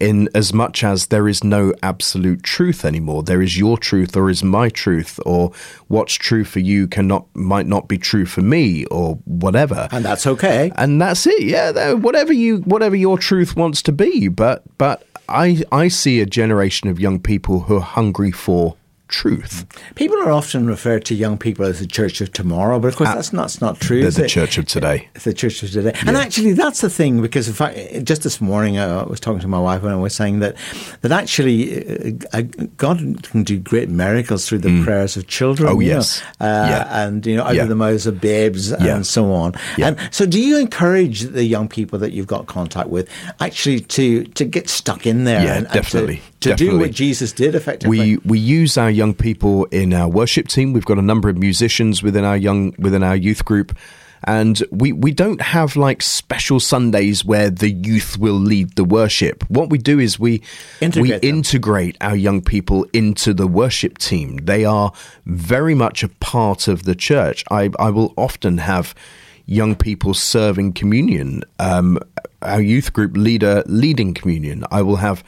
[0.00, 4.30] In as much as there is no absolute truth anymore, there is your truth or
[4.30, 5.50] is my truth, or
[5.88, 9.88] what's true for you cannot might not be true for me, or whatever.
[9.90, 10.70] And that's okay.
[10.76, 11.42] And that's it.
[11.42, 14.28] Yeah, whatever you whatever your truth wants to be.
[14.28, 18.76] But but I I see a generation of young people who are hungry for
[19.08, 19.66] truth.
[19.94, 23.10] People are often referred to young people as the church of tomorrow, but of course
[23.10, 24.02] uh, that's not, that's not true.
[24.02, 24.28] They're the it?
[24.28, 25.08] church of today.
[25.14, 25.92] It's the church of today.
[25.94, 26.04] Yeah.
[26.06, 29.40] And actually, that's the thing, because in fact, just this morning uh, I was talking
[29.40, 30.56] to my wife and I was saying that,
[31.00, 32.42] that actually uh, uh
[32.76, 34.84] God can do great miracles through the mm.
[34.84, 35.68] prayers of children.
[35.68, 36.22] Oh, yes.
[36.40, 37.06] Know, uh, yeah.
[37.06, 37.62] And, you know, out yeah.
[37.62, 39.54] of the mouths of babes and so on.
[39.78, 43.08] And so do you encourage the young people that you've got contact with
[43.40, 45.44] actually to, to get stuck in there?
[45.44, 46.16] Yeah, and, definitely.
[46.16, 46.78] And to, to definitely.
[46.78, 47.98] do what Jesus did effectively?
[47.98, 50.72] We, we use our young people in our worship team.
[50.74, 53.76] We've got a number of musicians within our young within our youth group.
[54.24, 59.44] And we, we don't have like special Sundays where the youth will lead the worship.
[59.48, 60.42] What we do is we
[60.80, 61.20] integrate we them.
[61.22, 64.38] integrate our young people into the worship team.
[64.38, 64.92] They are
[65.24, 67.44] very much a part of the church.
[67.48, 68.92] I, I will often have
[69.46, 71.98] young people serving communion, um,
[72.42, 74.64] our youth group leader leading communion.
[74.70, 75.22] I will have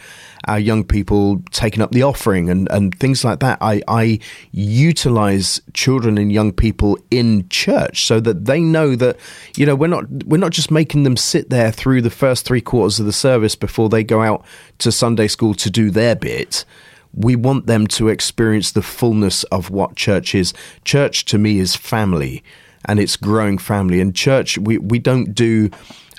[0.47, 3.59] our young people taking up the offering and, and things like that.
[3.61, 4.19] I, I
[4.53, 9.17] utilize children and young people in church so that they know that,
[9.57, 12.61] you know, we're not, we're not just making them sit there through the first three
[12.61, 14.45] quarters of the service before they go out
[14.79, 16.65] to Sunday school to do their bit
[17.13, 20.55] we want them to experience the fullness of what church is.
[20.85, 22.43] Church to me is family
[22.85, 24.01] and it's growing family.
[24.01, 25.71] And church, we, we don't do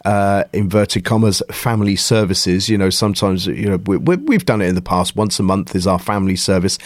[0.05, 2.69] uh, inverted commas family services.
[2.69, 5.15] You know, sometimes you know we, we, have done it in the past.
[5.15, 6.77] Once a month is our family service.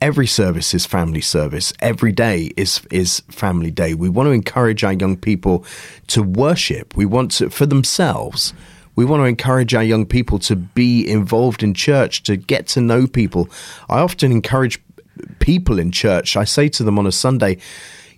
[0.00, 1.72] Every service is family service.
[1.80, 3.94] Every day is is family day.
[3.94, 5.64] We want to encourage our young people
[6.08, 6.96] to worship.
[6.96, 8.52] We want to for themselves.
[8.96, 12.80] We want to encourage our young people to be involved in church, to get to
[12.80, 13.48] know people.
[13.88, 14.80] I often encourage
[15.40, 16.36] people in church.
[16.36, 17.58] I say to them on a Sunday,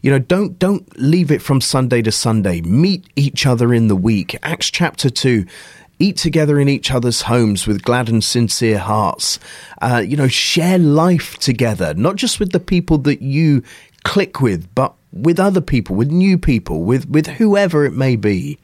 [0.06, 2.60] you know, don't don't leave it from Sunday to Sunday.
[2.60, 4.38] Meet each other in the week.
[4.44, 5.46] Acts chapter two.
[5.98, 9.40] Eat together in each other's homes with glad and sincere hearts.
[9.82, 13.64] Uh, you know, share life together, not just with the people that you
[14.04, 18.60] click with, but with other people, with new people, with, with whoever it may be.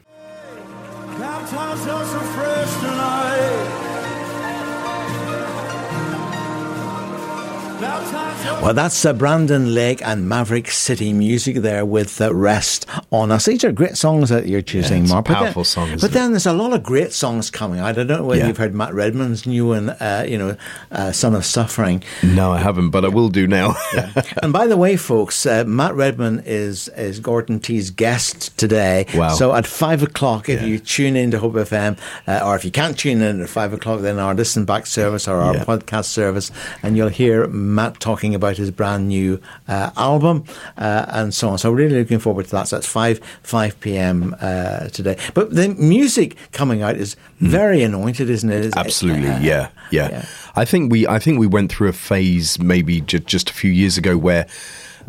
[8.62, 13.46] Well, that's uh, Brandon Lake and Maverick City music there with uh, Rest on Us.
[13.46, 15.26] These are great songs that you're choosing, yeah, Mark.
[15.26, 16.00] Powerful songs.
[16.00, 17.86] But then there's a lot of great songs coming out.
[17.86, 18.46] I don't know whether yeah.
[18.46, 20.56] you've heard Matt Redman's new one, uh, you know,
[20.92, 22.04] uh, Son of Suffering.
[22.22, 23.74] No, I haven't, but I will do now.
[23.94, 24.12] yeah.
[24.44, 29.06] And by the way, folks, uh, Matt Redman is, is Gordon T's guest today.
[29.16, 29.30] Wow.
[29.30, 31.98] So at five o'clock, if you tune in to Hope FM,
[32.28, 35.26] uh, or if you can't tune in at five o'clock, then our listen back service
[35.26, 36.52] or our podcast service,
[36.84, 40.44] and you'll hear Matt talking about his brand new uh, album
[40.76, 41.58] uh, and so on.
[41.58, 42.68] So really looking forward to that.
[42.68, 44.34] So that's five five p.m.
[44.40, 45.18] Uh, today.
[45.34, 47.46] But the music coming out is hmm.
[47.46, 47.86] very mm.
[47.86, 48.76] anointed, isn't it?
[48.76, 50.26] Absolutely, uh, yeah, yeah, yeah.
[50.56, 53.70] I think we I think we went through a phase maybe j- just a few
[53.70, 54.46] years ago where.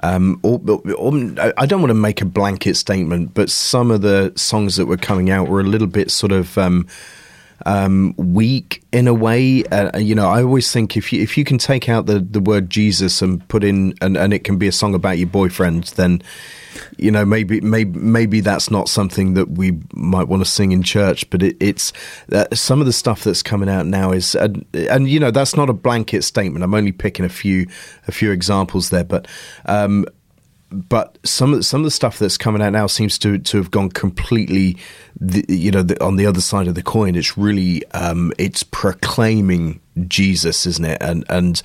[0.02, 0.60] Um, or,
[0.98, 1.14] or,
[1.56, 4.98] I don't want to make a blanket statement, but some of the songs that were
[4.98, 6.88] coming out were a little bit sort of um,
[7.66, 9.64] um, weak in a way.
[9.66, 12.40] Uh, you know, I always think if you if you can take out the, the
[12.40, 15.86] word Jesus and put in and, and it can be a song about your boyfriend,
[15.96, 16.22] then
[16.98, 20.84] you know maybe maybe maybe that's not something that we might want to sing in
[20.84, 21.30] church.
[21.30, 21.94] But it, it's
[22.32, 25.56] uh, some of the stuff that's coming out now is and, and you know that's
[25.56, 26.64] not a blanket statement.
[26.64, 27.68] I'm only picking a few
[28.08, 29.28] a few examples there, but.
[29.66, 30.06] Um,
[30.74, 33.72] but some of some of the stuff that's coming out now seems to to have
[33.72, 34.78] gone completely,
[35.20, 37.16] the, you know, the, on the other side of the coin.
[37.16, 40.98] It's really um, it's proclaiming Jesus, isn't it?
[41.02, 41.62] And and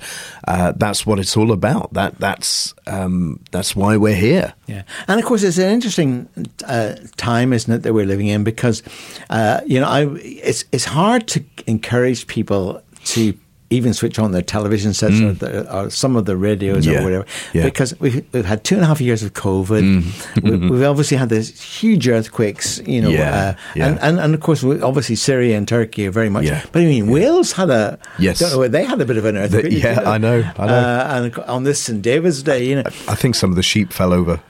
[0.47, 1.93] uh, that's what it's all about.
[1.93, 4.53] That that's um, that's why we're here.
[4.67, 6.29] Yeah, and of course it's an interesting
[6.65, 8.43] uh, time, isn't it, that we're living in?
[8.43, 8.83] Because
[9.29, 13.33] uh, you know, I it's it's hard to encourage people to
[13.69, 15.29] even switch on their television sets mm.
[15.29, 16.99] or, the, or, some of the radios yeah.
[16.99, 17.25] or whatever.
[17.53, 17.63] Yeah.
[17.63, 20.01] Because we've, we've, had two and a half years of COVID.
[20.01, 20.69] Mm.
[20.69, 23.55] we, have obviously had these huge earthquakes, you know, yeah.
[23.75, 26.47] Uh, and, and, and of course, obviously Syria and Turkey are very much.
[26.71, 29.37] But I mean, Wales had a yes, don't know, they had a bit of an
[29.37, 29.65] earthquake.
[29.65, 30.11] The, yeah, you know?
[30.11, 30.73] I know, I know.
[30.73, 33.93] Uh, and on this St David's Day, you know, I think some of the sheep
[33.93, 34.41] fell over.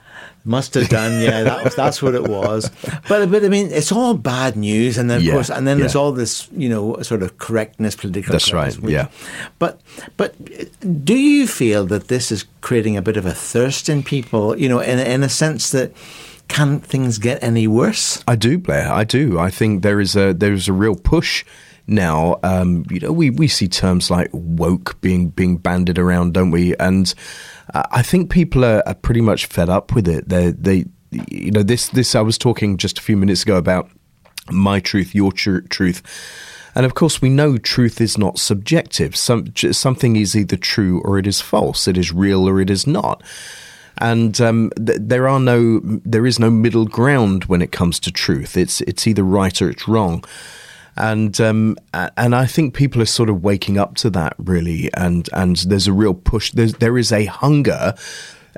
[0.44, 1.42] Must have done, yeah.
[1.42, 2.70] That that's what it was.
[3.08, 5.76] But but I mean, it's all bad news, and then of yeah, course, and then
[5.76, 5.82] yeah.
[5.82, 8.32] there's all this, you know, sort of correctness, political.
[8.32, 8.76] That's right.
[8.82, 9.08] Yeah.
[9.58, 9.80] But
[10.16, 10.34] but
[11.04, 14.58] do you feel that this is creating a bit of a thirst in people?
[14.58, 15.92] You know, in in a sense that
[16.48, 18.22] can things get any worse?
[18.26, 18.92] I do, Blair.
[18.92, 19.38] I do.
[19.38, 21.44] I think there is a there is a real push
[21.86, 22.38] now.
[22.42, 26.74] Um, you know, we, we see terms like woke being being banded around, don't we?
[26.76, 27.12] And
[27.74, 30.28] I think people are, are pretty much fed up with it.
[30.28, 32.14] They, they, you know, this, this.
[32.14, 33.90] I was talking just a few minutes ago about
[34.50, 36.02] my truth, your tr- truth.
[36.74, 39.16] And of course, we know truth is not subjective.
[39.16, 41.88] Some, something is either true or it is false.
[41.88, 43.22] It is real or it is not.
[43.98, 48.12] And um, th- there are no, there is no middle ground when it comes to
[48.12, 48.56] truth.
[48.56, 50.24] It's it's either right or it's wrong
[50.96, 55.28] and um, and I think people are sort of waking up to that really, and
[55.32, 56.52] and there's a real push.
[56.52, 57.94] There's there is a hunger.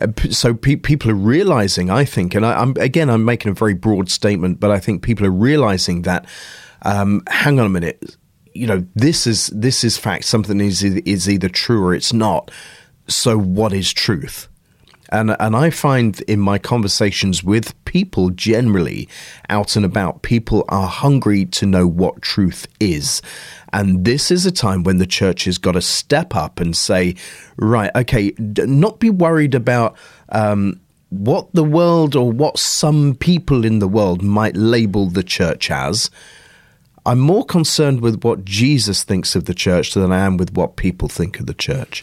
[0.00, 3.54] Uh, so pe- people are realizing, I think, and I, am again, I'm making a
[3.54, 6.26] very broad statement, but I think people are realizing that.
[6.84, 8.16] Um, hang on a minute,
[8.54, 10.24] you know, this is this is fact.
[10.24, 12.50] Something is is either true or it's not.
[13.08, 14.48] So, what is truth?
[15.12, 19.10] And, and I find in my conversations with people generally
[19.50, 23.20] out and about, people are hungry to know what truth is.
[23.74, 27.14] And this is a time when the church has got to step up and say,
[27.58, 29.96] right, okay, not be worried about
[30.30, 35.70] um, what the world or what some people in the world might label the church
[35.70, 36.10] as.
[37.04, 40.76] I'm more concerned with what Jesus thinks of the church than I am with what
[40.76, 42.02] people think of the church.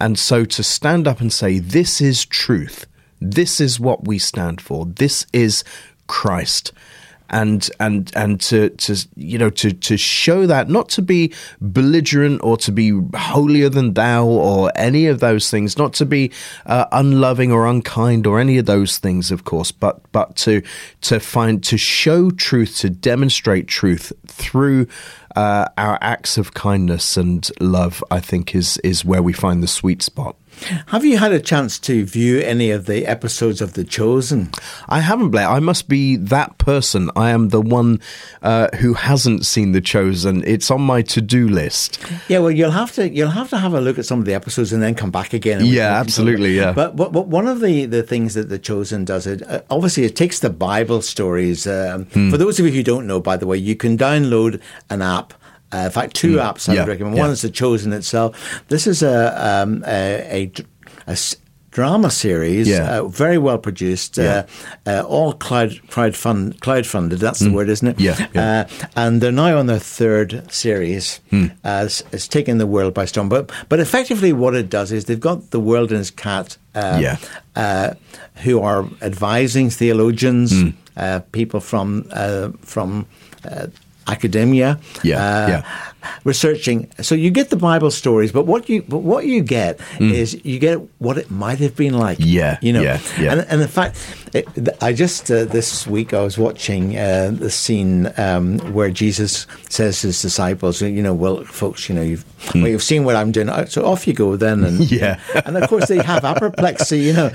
[0.00, 2.86] And so to stand up and say, this is truth,
[3.20, 5.64] this is what we stand for, this is
[6.06, 6.72] Christ.
[7.30, 12.40] And and and to to you know to to show that not to be belligerent
[12.42, 16.30] or to be holier than thou or any of those things, not to be
[16.66, 20.62] uh, unloving or unkind or any of those things, of course, but but to
[21.02, 24.86] to find to show truth, to demonstrate truth through
[25.36, 29.68] uh, our acts of kindness and love, I think, is is where we find the
[29.68, 30.36] sweet spot.
[30.86, 34.50] Have you had a chance to view any of the episodes of The Chosen?
[34.88, 35.48] I haven't, Blair.
[35.48, 37.10] I must be that person.
[37.14, 38.00] I am the one
[38.42, 40.42] uh, who hasn't seen The Chosen.
[40.44, 42.02] It's on my to-do list.
[42.28, 44.34] Yeah, well, you'll have to you'll have to have a look at some of the
[44.34, 45.64] episodes and then come back again.
[45.64, 46.56] Yeah, absolutely.
[46.56, 46.72] Yeah.
[46.72, 50.04] But, but, but one of the, the things that The Chosen does, it uh, obviously
[50.04, 51.66] it takes the Bible stories.
[51.66, 52.30] Um, hmm.
[52.30, 55.34] For those of you who don't know, by the way, you can download an app
[55.72, 56.42] uh, in fact, two mm.
[56.42, 56.80] apps I yeah.
[56.80, 57.16] would recommend.
[57.16, 57.32] One yeah.
[57.32, 58.62] is the Chosen itself.
[58.68, 60.52] This is a, um, a,
[61.06, 61.16] a, a
[61.76, 63.00] drama series, yeah.
[63.00, 64.46] uh, very well produced, yeah.
[64.86, 67.18] uh, uh, all cloud crowd fund cloud funded.
[67.18, 67.50] That's mm.
[67.50, 68.00] the word, isn't it?
[68.00, 68.28] Yeah.
[68.32, 68.64] yeah.
[68.70, 71.20] Uh, and they're now on their third series.
[71.30, 71.54] Mm.
[71.64, 73.28] it's, it's taken the world by storm.
[73.28, 76.56] But but effectively, what it does is they've got the world and its cat.
[76.74, 77.16] Uh, yeah.
[77.54, 77.94] Uh,
[78.44, 81.32] who are advising theologians, mm.
[81.32, 82.04] people from
[82.60, 83.06] from
[84.06, 85.62] academia, yeah, uh, yeah.
[86.24, 86.90] Researching.
[87.00, 90.12] So you get the Bible stories, but what you but what you get mm.
[90.12, 92.18] is you get what it might have been like.
[92.20, 92.82] Yeah, you know.
[92.82, 93.32] Yeah, yeah.
[93.32, 93.96] And, and in fact,
[94.34, 94.46] it,
[94.82, 100.00] I just uh, this week I was watching uh, the scene um, where Jesus says
[100.00, 102.62] to his disciples, "You know, well, folks, you know, you've mm.
[102.62, 105.68] well, you've seen what I'm doing, so off you go then." And yeah, and of
[105.68, 107.30] course they have apoplexy, you know.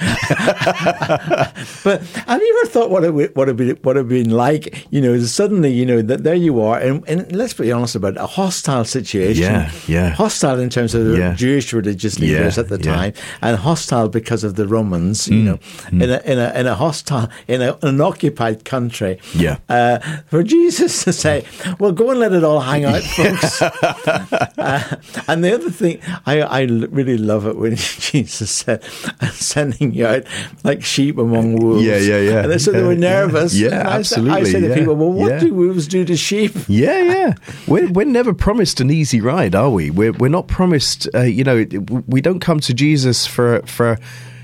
[1.84, 4.88] but have you ever thought what it would have been what it been like?
[4.92, 8.14] You know, suddenly, you know, that there you are, and, and let's be honest about
[8.14, 9.44] it, a hostile hostile situation.
[9.44, 10.10] Yeah, yeah.
[10.10, 11.34] Hostile in terms of the Yeah.
[11.34, 15.28] Jewish religious leaders Yeah, at the time, and hostile because of the Romans.
[15.28, 15.60] You know,
[15.92, 19.18] in a in a in a hostile in a, an occupied country.
[19.34, 19.58] Yeah.
[19.70, 20.00] Uh,
[20.30, 21.44] for Jesus to say,
[21.80, 24.98] "Well, go and let it all hang out, folks." Uh,
[25.28, 27.76] and the other thing, I I really love it when
[28.12, 28.84] Jesus said,
[29.22, 30.24] "I'm sending you out
[30.64, 32.44] like sheep among wolves." Yeah, yeah, yeah.
[32.52, 33.54] And so they were nervous.
[33.58, 36.54] Yeah, I, said- I absolutely, say to people, "Well, what do wolves do to sheep?"
[36.68, 37.34] Yeah, yeah.
[37.68, 39.90] We're, we're never promised an easy ride, are we?
[39.90, 41.66] We're, we're not promised, uh, you know,
[42.06, 43.98] we don't come to Jesus for, for,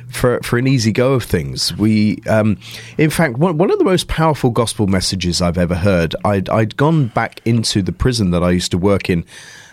[0.07, 1.75] for, for an easy go of things.
[1.75, 2.57] We, um,
[2.97, 6.77] in fact, one, one of the most powerful gospel messages I've ever heard, I'd, I'd
[6.77, 9.25] gone back into the prison that I used to work in.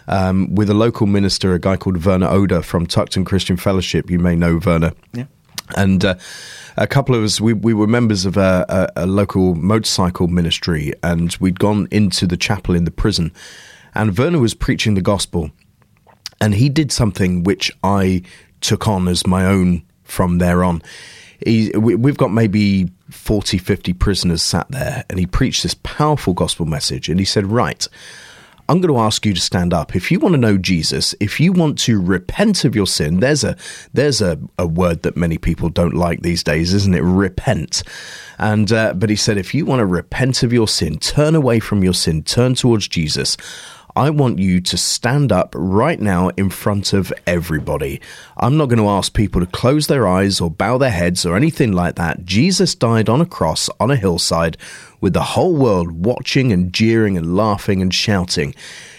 [0.08, 4.10] Um, with a local minister, a guy called Werner Oder from Tuckton Christian Fellowship.
[4.10, 4.94] You may know Werner.
[5.12, 5.26] Yeah.
[5.76, 6.16] And uh,
[6.76, 8.66] a couple of us, we, we were members of a,
[8.96, 13.30] a, a local motorcycle ministry, and we'd gone into the chapel in the prison.
[13.94, 15.50] And Werner was preaching the gospel,
[16.40, 18.22] and he did something which I
[18.60, 20.82] took on as my own from there on.
[21.44, 26.32] He, we, we've got maybe 40, 50 prisoners sat there, and he preached this powerful
[26.32, 27.08] gospel message.
[27.08, 27.86] And he said, Right,
[28.68, 29.94] I'm going to ask you to stand up.
[29.94, 33.44] If you want to know Jesus, if you want to repent of your sin, there's
[33.44, 33.56] a
[33.92, 37.02] there's a, a word that many people don't like these days, isn't it?
[37.02, 37.82] Repent.
[38.38, 41.60] And uh, but he said, if you want to repent of your sin, turn away
[41.60, 43.36] from your sin, turn towards Jesus.
[43.96, 48.00] I want you to stand up right now in front of everybody.
[48.36, 51.36] I'm not going to ask people to close their eyes or bow their heads or
[51.36, 52.24] anything like that.
[52.24, 54.56] Jesus died on a cross on a hillside
[55.00, 58.52] with the whole world watching and jeering and laughing and shouting.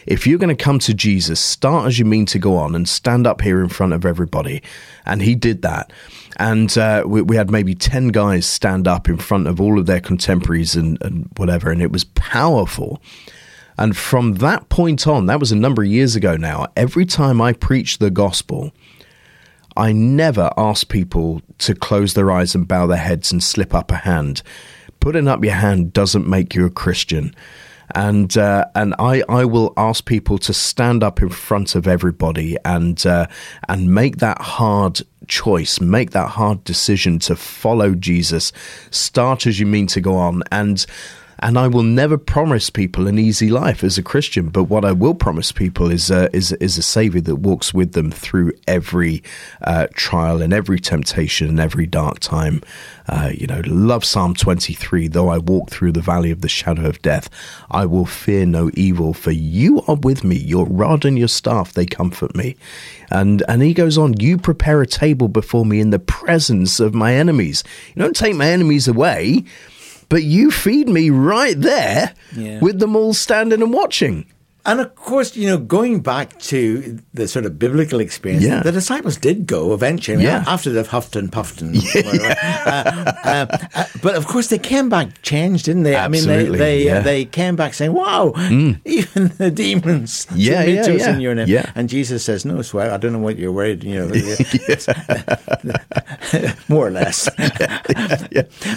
[0.06, 2.88] If you're going to come to Jesus, start as you mean to go on and
[2.88, 4.64] stand up here in front of everybody.
[5.06, 5.92] And he did that.
[6.38, 9.88] And uh, we, we had maybe 10 guys stand up in front of all of
[9.88, 11.70] their contemporaries and, and whatever.
[11.72, 13.02] And it was powerful.
[13.78, 17.42] And from that point on, that was a number of years ago now, every time
[17.42, 18.72] I preached the gospel,
[19.78, 23.92] I never asked people to close their eyes and bow their heads and slip up
[23.92, 24.42] a hand.
[25.00, 27.36] Putting up your hand doesn't make you a Christian.
[27.94, 32.58] And uh, and I, I will ask people to stand up in front of everybody
[32.66, 33.28] and uh,
[33.70, 38.52] and make that hard choice, make that hard decision to follow Jesus.
[38.90, 40.84] Start as you mean to go on, and
[41.40, 44.50] and I will never promise people an easy life as a Christian.
[44.50, 47.94] But what I will promise people is uh, is is a Savior that walks with
[47.94, 49.24] them through every
[49.62, 52.62] uh, trial and every temptation and every dark time.
[53.08, 55.08] Uh, you know, love Psalm twenty three.
[55.08, 57.30] Though I walk through the valley of the shadow of death,
[57.70, 60.38] I will fear no evil, for you are with me.
[60.38, 62.56] Your rod and your staff they comfort me.
[63.12, 64.20] And and he goes on.
[64.20, 67.64] You prepare a table before me in the presence of my enemies.
[67.94, 69.44] You don't take my enemies away
[70.10, 72.60] but you feed me right there Yeah.
[72.60, 74.26] with them all standing and watching.
[74.68, 78.62] And of course, you know, going back to the sort of biblical experience, Yeah.
[78.64, 80.44] the disciples did go eventually, Yeah.
[80.48, 82.36] after they've huffed and puffed and whatever.
[82.66, 85.96] Uh, uh, uh, but of course, they came back changed, didn't they?
[85.96, 87.02] I mean, they they, yeah.
[87.02, 88.34] they came back saying, "Wow,
[88.86, 91.72] even the demons Yeah, submit yeah, to us yeah, in your name." yeah.
[91.76, 94.08] And Jesus says, "No, swear, I don't know what you're worried, you know,
[96.70, 97.30] more or less."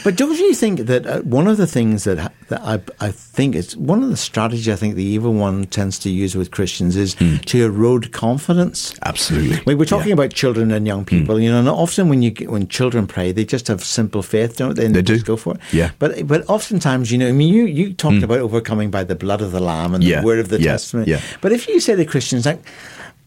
[0.05, 3.55] But don't you think that uh, one of the things that that I, I think
[3.55, 6.96] is one of the strategies I think the evil one tends to use with Christians
[6.96, 7.36] is hmm.
[7.50, 8.78] to erode confidence.
[9.10, 9.74] Absolutely.
[9.76, 10.18] We're talking Yeah.
[10.20, 11.42] about children and young people, hmm.
[11.42, 14.74] you know, and often when you when children pray, they just have simple faith, don't
[14.76, 14.86] they?
[14.86, 15.32] And They just do.
[15.32, 15.60] go for it.
[15.80, 15.90] Yeah.
[16.02, 18.28] But but oftentimes, you know, I mean, you you talked hmm.
[18.28, 20.20] about overcoming by the blood of the lamb and Yeah.
[20.20, 20.72] the word of the Yeah.
[20.72, 21.10] testimony.
[21.12, 21.20] Yeah.
[21.42, 22.62] But if you say to Christians like.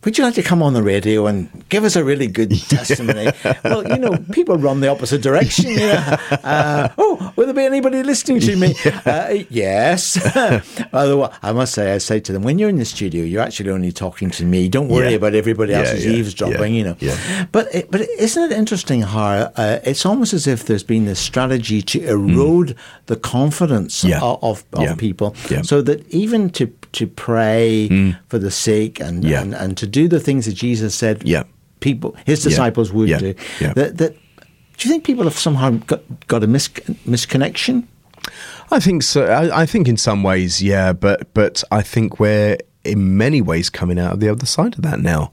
[0.04, 3.32] Would you like to come on the radio and give us a really good testimony?
[3.64, 5.70] well, you know, people run the opposite direction.
[5.70, 6.18] You know?
[6.44, 8.74] uh, oh, will there be anybody listening to me?
[9.06, 10.18] Uh, yes.
[10.92, 13.70] Although I must say, I say to them, when you're in the studio, you're actually
[13.70, 14.70] only talking to me.
[14.70, 15.18] Don't worry Yeah.
[15.18, 16.74] about everybody Yeah, else's yeah, eavesdropping.
[16.74, 16.96] You know.
[17.52, 21.20] But it, but isn't it interesting how uh, it's almost as if there's been this
[21.20, 22.76] strategy to erode
[23.06, 24.20] the confidence Mm.
[24.42, 25.62] Of of, people, Yeah.
[25.62, 29.42] so that even to to pray for the sick and, Yeah.
[29.42, 31.44] and and to do the things that Jesus said, Yeah.
[31.80, 32.50] people his Yeah.
[32.50, 33.20] disciples would Yeah.
[33.20, 33.34] do.
[33.60, 33.74] Yeah.
[33.74, 34.14] That that
[34.78, 36.70] do you think people have somehow got, got a mis-
[37.08, 37.84] misconnection?
[38.72, 39.26] I think so.
[39.26, 43.70] I, I think in some ways, yeah, but but I think we're in many ways
[43.70, 45.32] coming out of the other side of that now.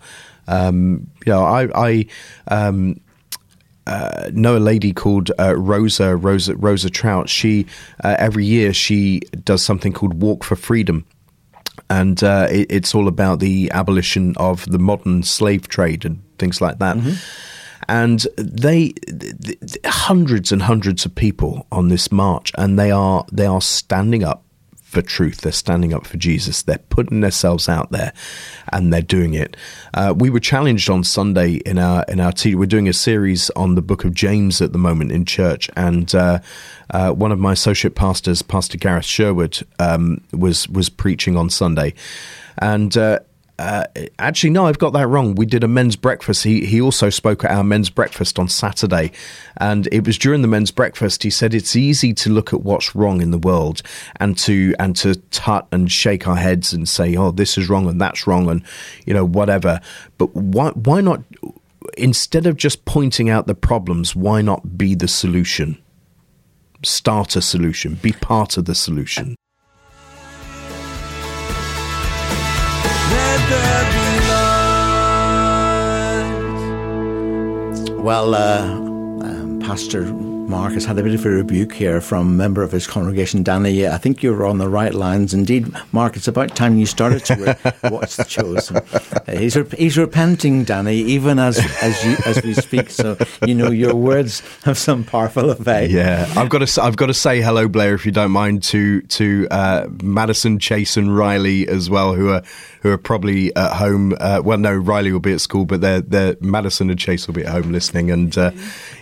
[0.48, 2.06] Um, you know, I, I
[2.48, 3.00] um,
[3.86, 7.28] uh, know a lady called uh, Rosa Rosa Rosa Trout.
[7.28, 7.64] She
[8.04, 11.04] uh, every year she does something called Walk for Freedom.
[11.91, 16.61] And uh, it, it's all about the abolition of the modern slave trade and things
[16.61, 16.97] like that.
[17.89, 23.24] And they, th- th- hundreds and hundreds of people on this march, and they are
[23.32, 24.45] they are standing up
[24.89, 25.43] for truth.
[25.43, 26.62] They're standing up for Jesus.
[26.62, 28.14] They're putting themselves out there,
[28.72, 29.55] and they're doing it.
[29.93, 33.51] Uh, we were challenged on Sunday in our in our te- we're doing a series
[33.51, 36.39] on the Book of James at the moment in church, and uh,
[36.91, 41.93] uh, one of my associate pastors, Pastor Gareth Sherwood, um, was was preaching on Sunday,
[42.57, 42.97] and
[43.59, 43.84] uh,
[44.20, 45.34] actually, no, I've got that wrong.
[45.34, 46.44] We did a men's breakfast.
[46.44, 49.11] He he also spoke at our men's breakfast on Saturday,
[49.56, 51.24] and it was during the men's breakfast.
[51.24, 53.82] He said it's easy to look at what's wrong in the world
[54.16, 57.88] and to and to tut and shake our heads and say, "Oh, this is wrong
[57.88, 58.62] and that's wrong," and
[59.06, 59.80] you know whatever.
[60.18, 61.22] But why why not
[61.96, 64.14] instead of just pointing out the problems?
[64.14, 65.78] Why not be the solution?
[66.84, 67.94] Start a solution.
[67.94, 69.34] Be part of the solution.
[78.09, 80.05] Well, uh, um, Pastor
[80.49, 83.42] Mark has had a bit of a rebuke here from a member of his congregation,
[83.42, 83.86] Danny.
[83.86, 85.34] I think you're on the right lines.
[85.34, 88.72] Indeed, Mark, it's about time you started to re- watch the shows.
[88.72, 92.88] Uh, he's, re- he's repenting, Danny, even as as, you, as we speak.
[92.88, 95.90] So, you know, your words have some powerful effect.
[95.90, 99.03] Yeah, I've got to I've got to say hello, Blair, if you don't mind, to
[99.03, 102.42] to uh, Madison, Chase, and Riley as well, who are
[102.80, 104.14] who are probably at home.
[104.18, 107.34] Uh, well, no, Riley will be at school, but they're, they're Madison and Chase will
[107.34, 108.11] be at home listening.
[108.11, 108.53] And uh,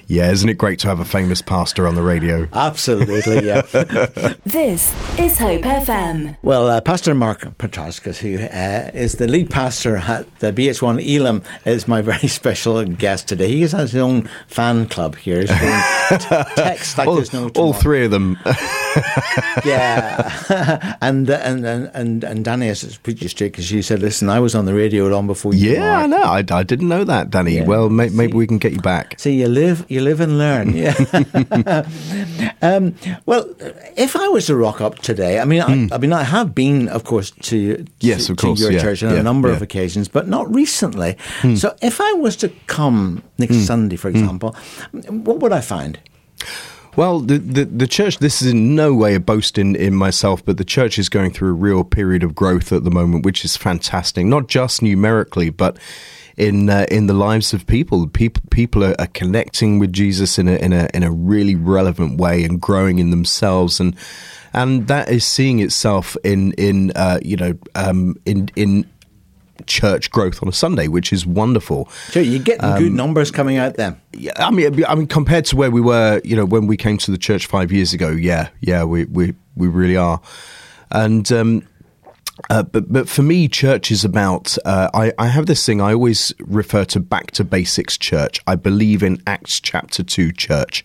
[0.07, 2.49] yeah, isn't it great to have a famous pastor on the radio?
[2.53, 3.62] Absolutely, yeah.
[4.45, 6.37] this is Hope FM.
[6.43, 11.43] Well, uh, Pastor Mark Petrakis, who uh, is the lead pastor at the BH1 Elim,
[11.64, 13.49] is my very special guest today.
[13.49, 15.41] He has his own fan club here.
[15.41, 15.49] He's
[16.59, 18.39] text like all, there's no all three of them.
[19.64, 24.28] yeah, and, and and and and Danny has put you straight because you said, "Listen,
[24.28, 26.22] I was on the radio long before you." Yeah, I know.
[26.22, 27.57] I, I didn't know that, Danny.
[27.57, 27.64] Yeah.
[27.64, 29.18] Well, may, maybe we can get you back.
[29.18, 30.74] See, you live, you live and learn.
[30.76, 30.95] Yeah.
[32.62, 32.95] um,
[33.27, 33.53] well,
[33.97, 35.93] if I was to rock up today, I mean, mm.
[35.93, 38.72] I, I, mean, I have been, of course, to, to yes, of course, to your
[38.72, 39.57] yeah, church on yeah, a number yeah.
[39.57, 41.16] of occasions, but not recently.
[41.41, 41.59] Mm.
[41.59, 43.66] So, if I was to come next Mm.
[43.66, 44.55] Sunday, for example,
[45.09, 45.99] what would I find?
[46.97, 48.18] Well, the, the, the church.
[48.18, 51.31] This is in no way a boast in, in myself, but the church is going
[51.31, 54.24] through a real period of growth at the moment, which is fantastic.
[54.24, 55.77] Not just numerically, but
[56.37, 58.07] in uh, in the lives of people.
[58.09, 62.20] People people are, are, connecting with Jesus in a in a in a really relevant
[62.20, 63.97] way and growing in themselves and.
[64.53, 68.87] And that is seeing itself in in uh, you know um, in in
[69.66, 71.91] church growth on a Sunday, which is wonderful.
[72.09, 74.01] So you're getting um, good numbers coming out there.
[74.12, 76.97] Yeah, I mean, I mean, compared to where we were, you know, when we came
[76.99, 80.20] to the church five years ago, yeah, yeah, we we we really are,
[80.91, 81.30] and.
[81.30, 81.66] Um,
[82.51, 84.57] uh, but but for me, church is about.
[84.64, 85.80] Uh, I I have this thing.
[85.80, 88.41] I always refer to back to basics church.
[88.47, 90.82] I believe in Acts chapter two church.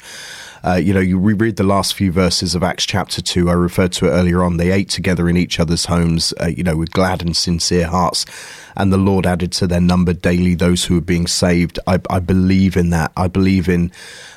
[0.64, 3.50] Uh, you know, you reread the last few verses of Acts chapter 2.
[3.50, 4.58] I referred to it earlier on.
[4.58, 8.26] They ate together in each other's homes, uh, you know, with glad and sincere hearts.
[8.76, 11.80] And the Lord added to their number daily those who were being saved.
[11.88, 13.12] I, I believe in that.
[13.18, 13.92] I believe in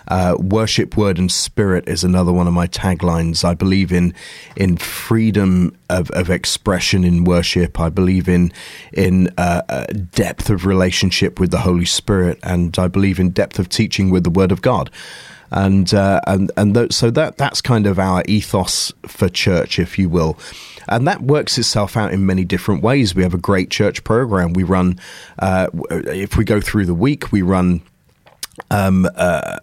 [0.08, 3.44] uh, worship, word, and spirit is another one of my taglines.
[3.44, 4.14] I believe in
[4.56, 7.78] in freedom of, of expression in worship.
[7.78, 8.52] I believe in
[8.92, 13.68] in uh, depth of relationship with the Holy Spirit, and I believe in depth of
[13.68, 14.90] teaching with the Word of God
[15.50, 19.98] and uh, and and th- so that that's kind of our ethos for church, if
[19.98, 20.38] you will.
[20.88, 23.14] And that works itself out in many different ways.
[23.14, 24.52] We have a great church program.
[24.52, 24.98] We run,
[25.38, 27.80] uh, if we go through the week, we run
[28.70, 29.58] um, uh,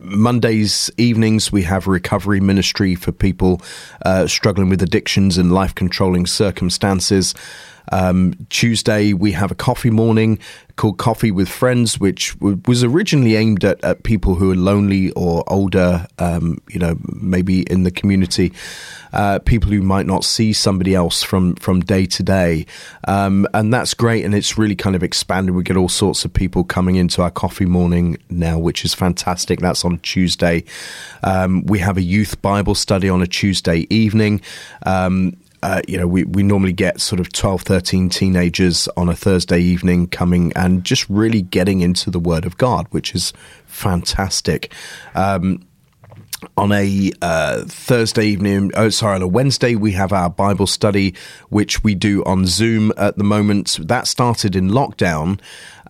[0.00, 3.60] Mondays evenings we have recovery ministry for people
[4.04, 7.34] uh, struggling with addictions and life controlling circumstances.
[7.92, 10.38] Um, Tuesday, we have a coffee morning
[10.76, 15.10] called Coffee with Friends, which w- was originally aimed at, at, people who are lonely
[15.12, 18.52] or older, um, you know, maybe in the community,
[19.12, 22.66] uh, people who might not see somebody else from, from day to day.
[23.06, 24.24] Um, and that's great.
[24.24, 25.54] And it's really kind of expanded.
[25.54, 29.60] We get all sorts of people coming into our coffee morning now, which is fantastic.
[29.60, 30.64] That's on Tuesday.
[31.22, 34.40] Um, we have a youth Bible study on a Tuesday evening.
[34.84, 39.16] Um, uh, you know, we, we normally get sort of 12, 13 teenagers on a
[39.16, 43.32] Thursday evening coming and just really getting into the Word of God, which is
[43.64, 44.70] fantastic.
[45.14, 45.66] Um,
[46.58, 51.14] on a uh, Thursday evening, oh, sorry, on a Wednesday, we have our Bible study,
[51.48, 53.78] which we do on Zoom at the moment.
[53.80, 55.40] That started in lockdown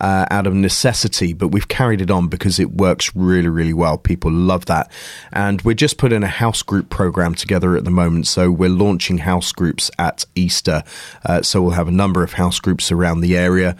[0.00, 3.98] uh, out of necessity, but we've carried it on because it works really, really well.
[3.98, 4.90] People love that.
[5.32, 8.26] And we're just putting a house group program together at the moment.
[8.26, 10.82] So we're launching house groups at Easter.
[11.24, 13.76] Uh, so we'll have a number of house groups around the area.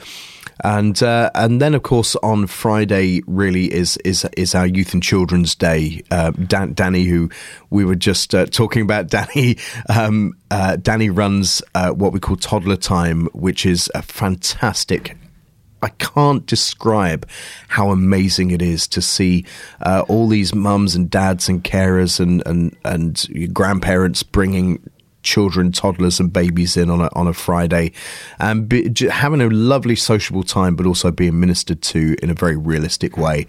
[0.63, 5.03] And uh, and then of course on Friday really is is is our Youth and
[5.03, 6.03] Children's Day.
[6.11, 7.29] Uh, Dan, Danny, who
[7.71, 9.57] we were just uh, talking about, Danny.
[9.89, 15.17] Um, uh, Danny runs uh, what we call Toddler Time, which is a fantastic
[15.85, 17.29] I can't describe
[17.69, 19.45] how amazing it is to see
[19.83, 24.91] uh, all these mums and dads and carers and and and grandparents bringing
[25.23, 27.93] children, toddlers, and babies in on a on a Friday,
[28.39, 32.57] and be, having a lovely sociable time, but also being ministered to in a very
[32.57, 33.47] realistic way.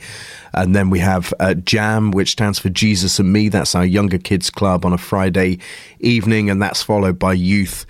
[0.54, 3.50] And then we have uh, Jam, which stands for Jesus and Me.
[3.50, 5.60] That's our younger kids club on a Friday
[6.00, 7.86] evening, and that's followed by youth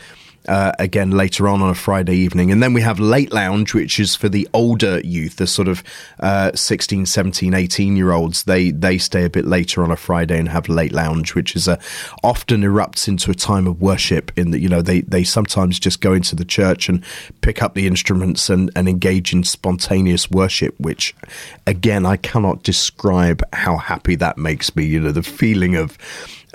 [0.48, 2.52] uh, again later on on a Friday evening.
[2.52, 5.84] And then we have Late Lounge, which is for the older youth, the sort of
[6.20, 8.44] uh, 16, 17, 18 year olds.
[8.44, 11.68] They, they stay a bit later on a Friday and have Late Lounge, which is
[11.68, 11.80] a,
[12.24, 16.02] often erupts into a time of worship in that, you know, they, they sometimes just
[16.02, 17.04] go into the church and
[17.42, 21.16] pick up the instruments and, and engage in spontaneous worship, which
[21.68, 24.86] again, I cannot describe how happy that makes me.
[24.86, 25.98] You know, the feeling of,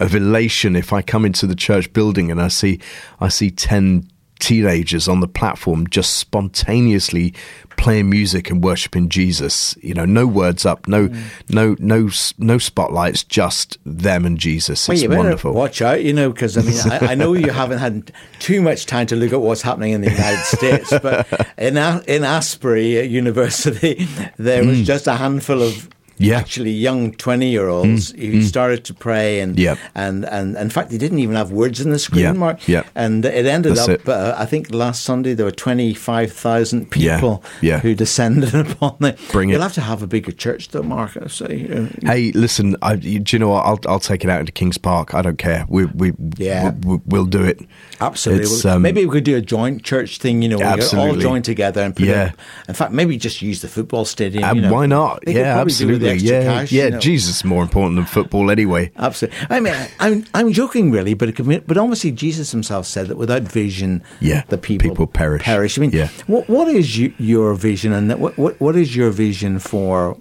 [0.00, 2.80] of elation if I come into the church building and I see
[3.20, 4.08] I see ten
[4.40, 7.34] teenagers on the platform just spontaneously
[7.76, 9.74] playing music and worshiping Jesus.
[9.80, 11.22] You know, no words up, no mm.
[11.48, 14.88] no no no spotlights, just them and Jesus.
[14.88, 15.52] It's well, wonderful.
[15.52, 18.86] Watch out, you know, because I mean, I, I, know you haven't had too much
[18.86, 24.06] time to look at what's happening in the United States, but in in Asbury University,
[24.36, 24.84] there was mm.
[24.84, 25.88] just a handful of
[26.20, 26.38] yeah.
[26.38, 28.18] actually young 20 year olds mm.
[28.18, 28.42] who mm.
[28.42, 29.78] started to pray and, yep.
[29.94, 32.36] and, and, in fact, they didn't even have words in the screen, yep.
[32.36, 32.68] Mark.
[32.68, 32.86] Yep.
[32.94, 34.08] And it ended That's up, it.
[34.08, 37.74] Uh, I think last Sunday there were 25,000 people yeah.
[37.74, 37.78] Yeah.
[37.80, 39.16] who descended upon them.
[39.32, 39.64] Bring You'll it.
[39.64, 41.16] have to have a bigger church, though, Mark.
[41.28, 43.64] So, you know, hey, listen, I, do you know what?
[43.64, 45.14] I'll, I'll take it out into Kings Park.
[45.14, 45.66] I don't care.
[45.68, 46.72] We, we, yeah.
[46.84, 47.60] we, we'll do it.
[48.00, 48.70] Absolutely.
[48.70, 51.42] Um, maybe we could do a joint church thing, you know, where we all join
[51.42, 52.32] together and put yeah.
[52.68, 54.44] in fact, maybe just use the football stadium.
[54.44, 54.72] Uh, you know.
[54.72, 55.24] Why not?
[55.24, 56.09] They yeah, absolutely.
[56.18, 56.84] Yeah, cash, yeah.
[56.84, 56.98] You know.
[56.98, 58.90] Jesus is more important than football anyway.
[58.96, 59.38] Absolutely.
[59.48, 61.36] I mean, I'm, I'm joking really, but
[61.66, 65.42] but obviously Jesus himself said that without vision, yeah, the people, people perish.
[65.42, 65.78] Perish.
[65.78, 66.08] I mean, yeah.
[66.26, 70.16] what, what is you, your vision and what, what, what is your vision for,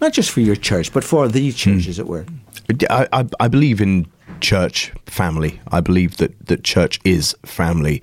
[0.00, 1.88] not just for your church, but for the church, mm.
[1.88, 2.26] as it were?
[2.90, 4.06] I, I, I believe in
[4.40, 5.60] church family.
[5.68, 8.02] I believe that, that church is family.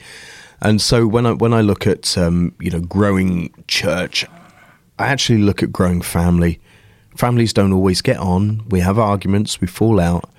[0.61, 4.25] And so when I when I look at um, you know growing church,
[4.97, 6.61] I actually look at growing family.
[7.15, 8.63] Families don't always get on.
[8.69, 9.61] We have arguments.
[9.61, 10.29] We fall out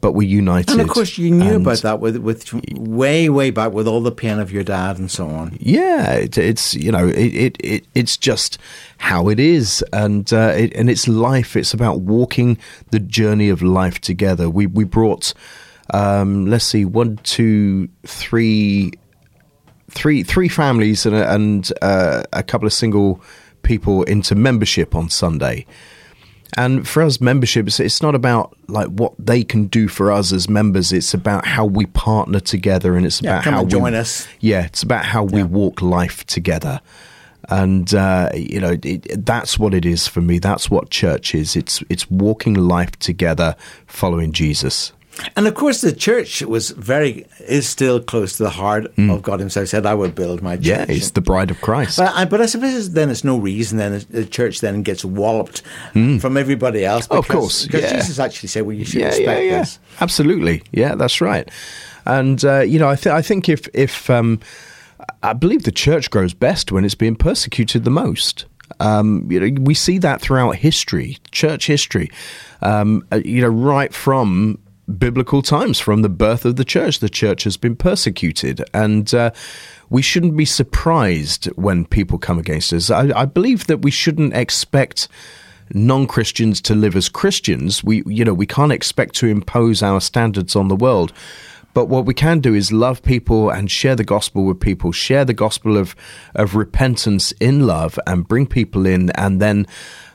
[0.00, 0.70] but we're united.
[0.70, 4.12] And of course, you knew about that with with way way back with all the
[4.12, 5.56] pain of your dad and so on.
[5.60, 8.58] Yeah, it, it's you know it, it, it, it's just
[8.98, 11.56] how it is, and uh, it, and it's life.
[11.56, 12.58] It's about walking
[12.90, 14.48] the journey of life together.
[14.48, 15.34] We we brought
[15.92, 18.92] um, let's see one two three
[19.90, 23.20] three three families and a, and uh, a couple of single
[23.62, 25.66] people into membership on Sunday.
[26.56, 30.48] And for us, membership, it's, not about like what they can do for us as
[30.48, 30.92] members.
[30.92, 34.26] It's about how we partner together, and it's yeah, about how join we, us.
[34.40, 36.80] Yeah, it's about how we walk life together.
[37.48, 40.38] And uh, you know it, that's what it is for me.
[40.38, 41.56] That's what church is.
[41.56, 44.92] It's it's walking life together, following Jesus.
[45.36, 49.12] And of course, the church was very is still close to the heart mm.
[49.14, 49.64] of God Himself.
[49.64, 51.98] He said, "I will build my church." Yeah, it's the bride of Christ.
[51.98, 55.62] But I, but I suppose then it's no reason then the church then gets walloped
[55.94, 56.20] mm.
[56.20, 57.06] from everybody else.
[57.06, 57.96] Because, of course, because yeah.
[57.96, 59.58] Jesus actually said, "Well, you should yeah, expect yeah, yeah.
[59.60, 61.48] this." Absolutely, yeah, that's right.
[62.06, 64.40] And uh, you know, I, th- I think if if um,
[65.22, 68.46] I believe the church grows best when it's being persecuted the most.
[68.78, 72.10] Um, you know, we see that throughout history, church history.
[72.62, 74.58] Um, uh, you know, right from
[74.98, 76.98] biblical times from the birth of the church.
[76.98, 79.30] The church has been persecuted, and uh,
[79.88, 82.90] we shouldn't be surprised when people come against us.
[82.90, 85.08] I, I believe that we shouldn't expect
[85.72, 87.84] non-Christians to live as Christians.
[87.84, 91.12] We, you know, we can't expect to impose our standards on the world.
[91.72, 95.24] But what we can do is love people and share the gospel with people, share
[95.24, 95.94] the gospel of,
[96.34, 99.66] of repentance in love and bring people in and then,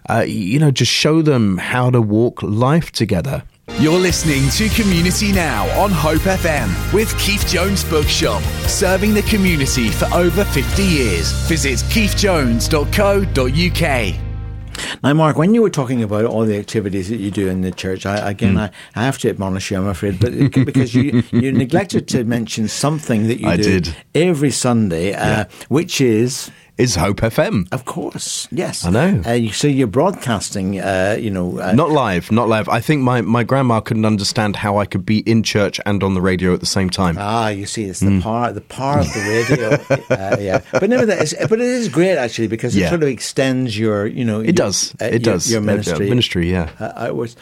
[0.09, 3.43] uh, you know, just show them how to walk life together.
[3.73, 9.89] You're listening to Community Now on Hope FM with Keith Jones Bookshop, serving the community
[9.89, 11.31] for over 50 years.
[11.47, 14.15] Visit keithjones.co.uk.
[15.03, 17.71] Now, Mark, when you were talking about all the activities that you do in the
[17.71, 18.61] church, I, again, mm.
[18.61, 20.31] I, I, have to admonish you, I'm afraid, but
[20.65, 23.95] because you, you neglected to mention something that you I do did.
[24.13, 27.67] every Sunday, uh, which is is Hope FM.
[27.71, 28.83] Of course, yes.
[28.85, 29.21] I know.
[29.25, 31.57] Uh, you- so you're broadcasting, uh, you know.
[31.59, 32.67] Uh, Not live, not live.
[32.67, 36.13] I think my, my grandma couldn't understand how I could be in church and on
[36.15, 37.15] the radio at the same time.
[37.17, 38.17] Ah, you see, it's Mm.
[38.17, 39.69] the power, the power of the radio.
[40.09, 42.89] uh, yeah, but nevertheless, but it is great actually because it Yeah.
[42.89, 44.93] sort of extends your, you know, It your- does.
[45.01, 45.49] uh, it your, does.
[45.51, 46.09] your ministry.
[46.09, 46.69] ministry, yeah.
[46.79, 47.37] uh, outwards.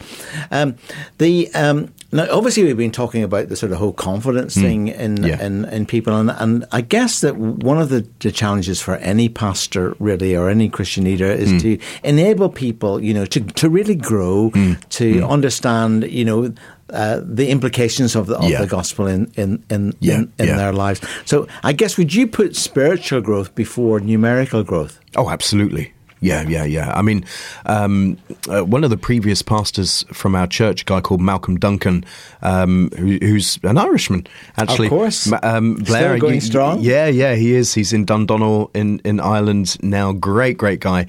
[0.52, 0.76] Um,
[1.18, 5.16] the um, now, obviously, we've been talking about the sort of whole confidence thing in,
[5.18, 5.24] Hmm.
[5.24, 5.44] Yeah.
[5.46, 9.28] in in people, and and I guess that one of the, the challenges for any
[9.28, 11.58] pastor, really, or any Christian leader, is Hmm.
[11.58, 14.72] to enable people, you know, to to really grow, Hmm.
[14.90, 16.52] to understand, you know.
[16.92, 18.60] Uh, the implications of the, of Yeah.
[18.60, 20.56] the gospel in in in, Yeah, in, in yeah.
[20.56, 21.00] their lives.
[21.24, 25.00] So, I guess would you put spiritual growth before numerical growth?
[25.16, 25.93] Oh, absolutely.
[26.24, 26.90] Yeah, yeah, yeah.
[26.94, 27.24] I mean,
[27.66, 28.16] um,
[28.48, 32.04] uh, one of the previous pastors from our church, a guy called Malcolm Duncan,
[32.40, 34.86] um, who, who's an Irishman, actually.
[34.86, 35.26] Of course.
[35.26, 36.80] Ma- Um, Still Blair, going you- strong?
[36.80, 37.74] Yeah, yeah, he is.
[37.74, 40.12] He's in Dundonald in, in Ireland now.
[40.12, 41.06] Great, great guy.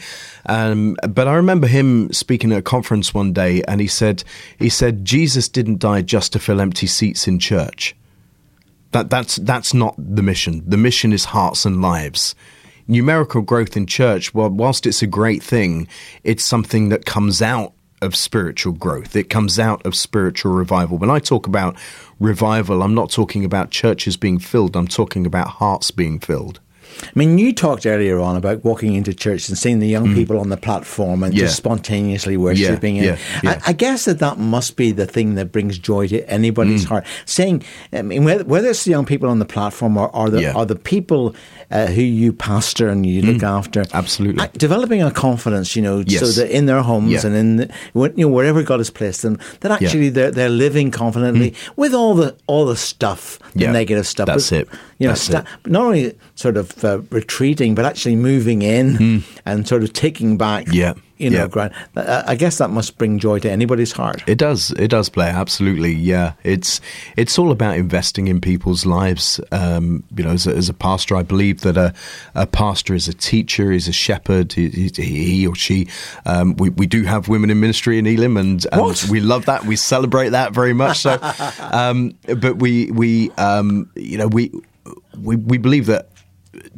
[0.48, 4.24] Um, but I remember him speaking at a conference one day, and he said,
[4.60, 7.96] he said, Jesus didn't die just to fill empty seats in church.
[8.92, 10.64] That that's that's not the mission.
[10.66, 12.34] The mission is hearts and lives.
[12.88, 15.88] Numerical growth in church, well, whilst it's a great thing,
[16.24, 19.16] it's something that comes out of spiritual growth.
[19.16, 20.98] It comes out of spiritual revival.
[20.98, 21.76] When I talk about
[22.20, 24.76] revival, I'm not talking about churches being filled.
[24.76, 26.60] I'm talking about hearts being filled.
[27.04, 30.40] I mean, you talked earlier on about walking into church and seeing the young people
[30.40, 31.38] on the platform and Mm.
[31.38, 31.44] Yeah.
[31.46, 32.96] just spontaneously worshiping.
[32.98, 33.60] yeah, yeah.
[33.66, 36.90] I, I guess that that must be the thing that brings joy to anybody's Mm.
[36.90, 37.06] heart.
[37.26, 40.54] Saying, I mean, whether, whether it's the young people on the platform or, or the
[40.56, 41.36] or the people
[41.72, 43.94] uh, who you pastor and you look after, Mm.
[43.94, 44.44] Absolutely.
[44.44, 47.70] uh, developing a confidence, you know, so that in their homes and in the,
[48.16, 52.14] you know wherever God has placed them, that actually they're they're living confidently with all
[52.14, 53.72] the all the stuff, the Mm.
[53.74, 54.28] Negative stuff.
[54.28, 54.68] That's but, it.
[55.00, 55.72] You know, That's sta- it.
[55.72, 60.66] not only sort of uh, retreating, but actually moving in and sort of taking back.
[60.70, 61.48] Yeah, You know, yeah.
[61.48, 61.72] ground.
[61.96, 64.22] Uh, I guess that must bring joy to anybody's heart.
[64.28, 64.72] It does.
[64.72, 65.32] It does, Blair.
[65.32, 65.94] Absolutely.
[65.94, 66.34] Yeah.
[66.44, 66.82] It's
[67.16, 69.40] it's all about investing in people's lives.
[69.54, 71.94] Um, you know, as a, as a pastor, I believe that a,
[72.36, 74.52] a pastor is a teacher, is a shepherd.
[74.52, 75.88] He, he, he or she.
[76.26, 79.64] Um, we we do have women in ministry in Elim, and, and we love that.
[79.64, 81.00] We celebrate that very much.
[81.00, 81.18] So,
[81.72, 84.52] um, but we we um, you know we
[85.18, 86.10] we we believe that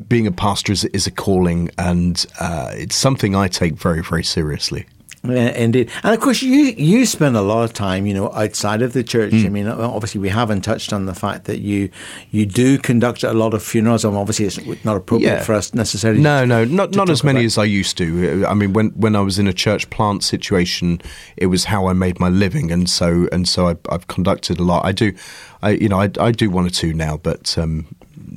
[0.08, 4.24] being a pastor is, is a calling, and uh, it's something I take very very
[4.24, 4.86] seriously.
[5.24, 8.82] Yeah, Indeed, and of course, you you spend a lot of time, you know, outside
[8.82, 9.32] of the church.
[9.34, 9.46] Hmm.
[9.46, 11.90] I mean, obviously, we haven't touched on the fact that you
[12.32, 15.44] you do conduct a lot of funerals, and obviously, it's not appropriate Yeah.
[15.44, 16.22] for us necessarily.
[16.22, 18.46] No, no, not not as many about- as I used to.
[18.48, 21.02] I mean, when when I was in a church plant situation,
[21.36, 24.64] it was how I made my living, and so and so I, I've conducted a
[24.64, 24.86] lot.
[24.86, 25.12] I do,
[25.62, 27.88] I you know, I, I do one or two now, but um,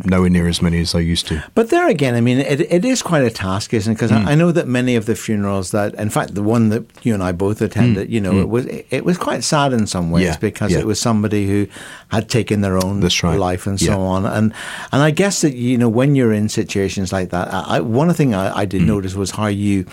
[0.04, 1.42] nowhere near as many as I used to.
[1.54, 3.94] But there again, I mean, it, it is quite a task, isn't it?
[3.96, 4.28] Because Hmm.
[4.28, 7.14] I, I know that many of the funerals that, in fact, the one that you
[7.14, 10.20] and I both attended, you know, it was it was quite sad in some ways
[10.26, 10.32] Hmm.
[10.32, 10.78] Yeah, because yeah.
[10.80, 11.66] it was somebody who
[12.08, 13.38] had taken their own right.
[13.38, 13.94] life and Yeah.
[13.94, 14.26] so on.
[14.26, 14.52] And
[14.92, 18.34] and I guess that you know when you're in situations like that, I, one thing
[18.34, 18.68] I, I Hmm.
[18.68, 19.84] did notice was how you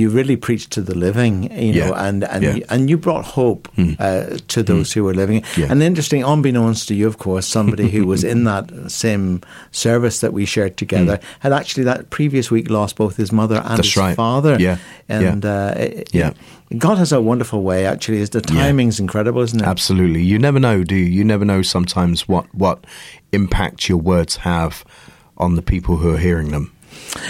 [0.00, 2.50] you really preached to the living, you know, and and yeah.
[2.52, 2.56] Hmm.
[2.58, 5.44] you, and you brought hope uh, to those who were living.
[5.56, 5.68] Yeah.
[5.70, 9.40] And interesting, unbeknownst to you, of course, somebody who was in that same
[9.70, 13.66] service that we shared together had actually that previous week lost both his mother and
[13.68, 13.76] Hmm.
[13.76, 14.16] That's his right.
[14.16, 14.56] father.
[14.58, 14.76] Yeah,
[15.08, 15.50] And yeah.
[15.54, 16.32] Uh, it- Yeah.
[16.78, 18.20] God has a wonderful way, actually.
[18.22, 19.66] Is the timing's incredible, isn't it?
[19.66, 21.04] Absolutely, you never know, do you?
[21.18, 22.78] You never know sometimes what what
[23.32, 24.84] impact your words have
[25.36, 26.70] on the people who are hearing them.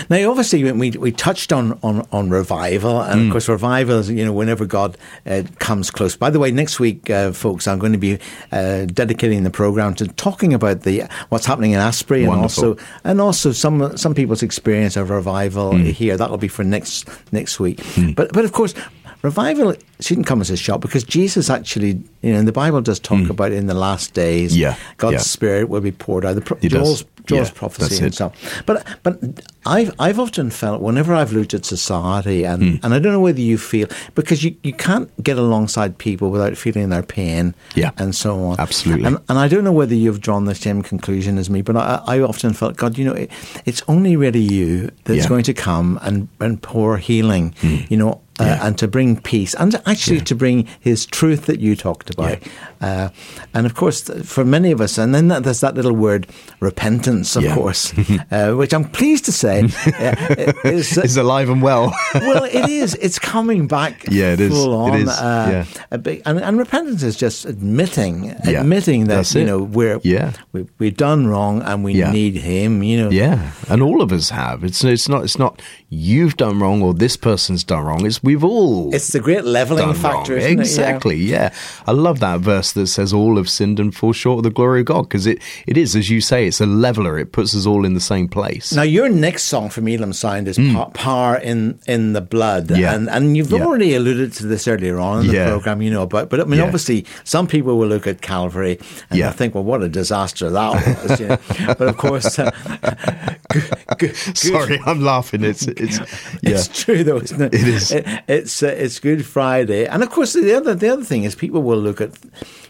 [0.09, 3.27] Now, obviously, we we touched on on, on revival, and Mm.
[3.27, 6.17] of course, revival is you know whenever God uh, comes close.
[6.17, 8.19] By the way, next week, uh, folks, I'm going to be
[8.53, 13.21] uh, dedicating the program to talking about the what's happening in Asbury, and also and
[13.21, 15.93] also some some people's experience of revival Mm.
[15.93, 16.17] here.
[16.17, 17.81] That'll be for next next week.
[18.17, 18.75] But but of course.
[19.23, 23.29] Revival shouldn't come as a shock because Jesus actually, you know, the Bible does talk
[23.29, 24.59] about in the last days, Mm.
[24.61, 25.19] Yeah, God's yeah.
[25.19, 26.37] Spirit will be poured out.
[26.37, 26.69] The.
[26.71, 28.33] Joel's, Joel's Yeah, prophecy and
[28.67, 29.19] but but
[29.67, 32.77] I've I've often felt whenever I've looked at society and Hmm.
[32.85, 36.57] and I don't know whether you feel because you, you can't get alongside people without
[36.57, 37.91] feeling their pain Yeah.
[37.99, 39.05] and so on Absolutely.
[39.07, 42.01] and and I don't know whether you've drawn the same conclusion as me but I,
[42.17, 43.31] I often felt God you know it,
[43.67, 45.29] it's only really you that's Yeah.
[45.29, 47.77] going to come and and pour healing Hmm.
[47.91, 48.67] you know uh, Yeah.
[48.67, 52.39] and to bring peace and actually to bring His truth that you talked about.
[52.81, 53.11] Uh,
[53.55, 56.27] and of course, for many of us, and then that, there's that little word
[56.61, 57.55] repentance, of Yeah.
[57.55, 57.93] course,
[58.31, 59.61] uh, which I'm pleased to say
[60.01, 60.97] uh, is.
[60.97, 61.95] Is alive and well.
[62.15, 62.95] well, it is.
[62.97, 64.05] It's coming back.
[64.11, 64.53] Yeah, it is.
[64.53, 65.01] Full It on.
[65.03, 65.83] is, Uh, yeah.
[65.91, 69.47] a big, and, and repentance is just admitting, Yeah, admitting that that's you it.
[69.47, 70.33] know we're Yeah.
[70.53, 72.13] we, we've done wrong and we Yeah.
[72.13, 72.83] need Him.
[72.83, 73.11] You know.
[73.11, 74.65] Yeah, and all of us have.
[74.65, 78.07] It's it's not it's not you've done wrong or this person's done wrong.
[78.07, 81.17] It's we've all It's the great leveling factor, isn't exactly.
[81.17, 81.53] Yeah.
[81.87, 84.81] I love that verse that says all have sinned and fall short of the glory
[84.81, 87.19] of God because it, it is as you say it's a leveler.
[87.19, 88.73] It puts us all in the same place.
[88.73, 92.69] Now, your next song from Elim Sound is Pa- Power in in the Blood.
[92.69, 92.79] Mm.
[92.79, 92.95] Yeah.
[92.95, 93.65] And, and you've Yeah.
[93.65, 95.49] already alluded to this earlier on in the Yeah.
[95.49, 96.67] program, you know, but, but I mean, Yeah.
[96.67, 98.79] obviously, some people will look at Calvary
[99.11, 99.33] and Yeah.
[99.33, 100.71] think, well, what a disaster that
[101.09, 101.21] was.
[101.21, 101.39] you know.
[101.81, 102.51] But of course, uh,
[103.51, 105.43] good, good, good- Sorry, I'm laughing.
[105.45, 105.99] It's it's
[106.43, 106.51] yeah.
[106.57, 107.55] It's true, though, isn't it?
[107.55, 107.91] It is.
[108.29, 111.63] It's uh, it's Good Friday, and of course the other the other thing is people
[111.63, 112.11] will look at,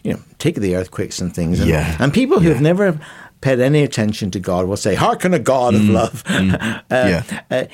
[0.03, 1.95] you know, take the earthquakes and things, and, Yeah.
[1.99, 2.53] and people who Yeah.
[2.53, 2.99] have never
[3.41, 6.81] paid any attention to God will say, "Hearken a God of love." uh, Mm.
[6.91, 7.23] Yeah.
[7.51, 7.65] uh,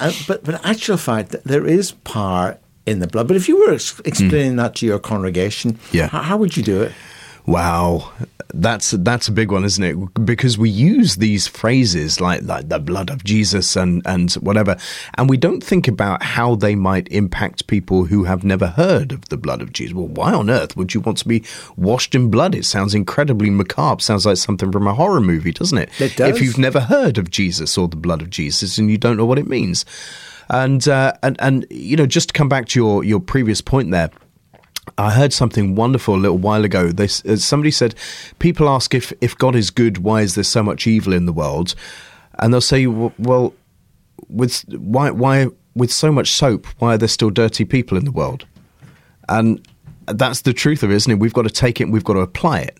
[0.00, 2.56] uh, but but actual fact, there is power
[2.86, 3.26] in the blood.
[3.28, 5.78] But if you were ex- explaining that to your congregation, Mm.
[5.92, 6.08] Yeah.
[6.08, 6.92] how, how would you do it?
[7.48, 8.12] Wow,
[8.52, 10.26] that's that's a big one, isn't it?
[10.26, 14.76] Because we use these phrases like like the blood of Jesus and and whatever,
[15.16, 19.30] and we don't think about how they might impact people who have never heard of
[19.30, 19.94] the blood of Jesus.
[19.94, 21.42] Well, why on earth would you want to be
[21.74, 22.54] washed in blood?
[22.54, 24.02] It sounds incredibly macabre.
[24.02, 25.88] Sounds like something from a horror movie, doesn't it?
[25.98, 26.36] It does.
[26.36, 29.24] If you've never heard of Jesus or the blood of Jesus and you don't know
[29.24, 29.86] what it means,
[30.50, 33.90] and uh, and and you know, just to come back to your your previous point
[33.90, 34.10] there.
[34.96, 36.90] I heard something wonderful a little while ago.
[36.90, 37.94] They, uh, somebody said,
[38.38, 41.32] people ask if, if God is good, why is there so much evil in the
[41.32, 41.74] world?
[42.38, 43.54] And they'll say, well,
[44.28, 48.12] with why why with so much soap, why are there still dirty people in the
[48.12, 48.46] world?
[49.28, 49.66] And
[50.06, 51.18] that's the truth of it, isn't it?
[51.18, 52.78] We've got to take it, and we've got to apply it.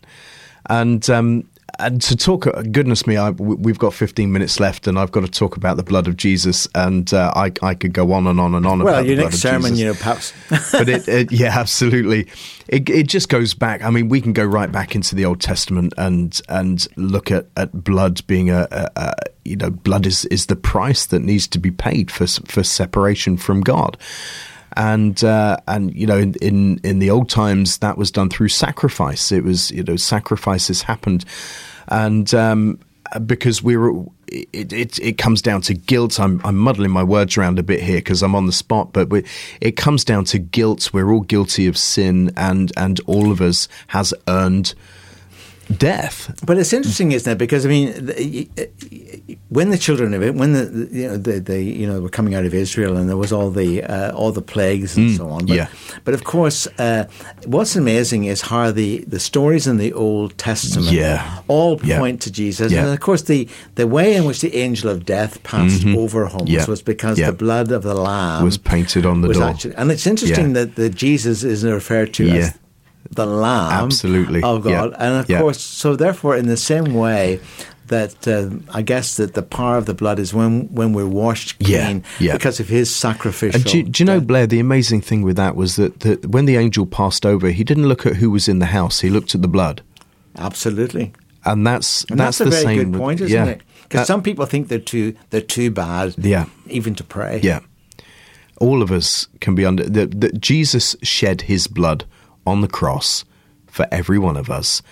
[0.66, 1.48] And um,
[1.78, 5.30] and to talk, goodness me, I, we've got 15 minutes left, and I've got to
[5.30, 8.54] talk about the blood of Jesus, and uh, I, I could go on and on
[8.54, 10.32] and on Well, about your the next sermon, you know, perhaps.
[10.72, 12.26] but it, it, yeah, absolutely.
[12.68, 13.82] It, it just goes back.
[13.82, 17.46] I mean, we can go right back into the Old Testament and and look at,
[17.56, 19.14] at blood being a, a, a
[19.44, 23.36] you know blood is, is the price that needs to be paid for for separation
[23.36, 23.96] from God.
[24.78, 28.48] And uh, and you know in, in in the old times that was done through
[28.48, 29.32] sacrifice.
[29.32, 31.24] It was you know sacrifices happened,
[31.88, 32.78] and um,
[33.26, 36.20] because we were it, it it comes down to guilt.
[36.20, 39.10] I'm I'm muddling my words around a bit here because I'm on the spot, but
[39.10, 39.24] we,
[39.60, 40.90] it comes down to guilt.
[40.92, 44.74] We're all guilty of sin, and and all of us has earned
[45.76, 46.34] death.
[46.46, 47.38] But it's interesting, isn't it?
[47.38, 47.88] Because I mean,
[49.48, 52.34] when the children of it, when the, you know they, the you know were coming
[52.34, 55.46] out of Israel, and there was all the uh, all the plagues and so on.
[55.46, 55.68] But, yeah.
[56.04, 57.04] But of course, uh,
[57.46, 61.42] what's amazing is how the, the stories in the Old Testament Yeah.
[61.48, 61.98] all Yeah.
[61.98, 62.84] point to Jesus, Yeah.
[62.84, 66.38] and of course the the way in which the angel of death passed over homes
[66.38, 66.54] Mm-hmm.
[66.54, 66.66] Yeah.
[66.66, 69.44] was because the blood of the lamb Was painted on the door.
[69.44, 72.54] Actually, and it's interesting that, that Jesus is referred to as
[73.10, 74.42] the Lamb Absolutely.
[74.42, 74.96] of God, Yeah.
[74.98, 75.40] and of Yeah.
[75.40, 77.40] course, so therefore, in the same way
[77.86, 81.58] that uh, I guess that the power of the blood is when when we're washed
[81.58, 82.34] clean yeah.
[82.34, 83.56] because of His sacrificial.
[83.60, 84.26] And do, you- do you know, death.
[84.28, 87.64] Blair, the amazing thing with that was that, that when the angel passed over, he
[87.64, 89.80] didn't look at who was in the house; he looked at the blood,
[90.36, 91.12] Absolutely,
[91.44, 92.92] and that's and that's, that's, a the very same.
[92.92, 93.60] good point, isn't it?
[93.88, 96.44] Because some people think they're too they're too bad, Yeah.
[96.68, 97.40] even to pray.
[97.42, 97.60] Yeah.
[98.60, 102.04] All of us can be under that Jesus shed his blood
[102.46, 103.24] on the cross
[103.66, 104.82] for every one of us.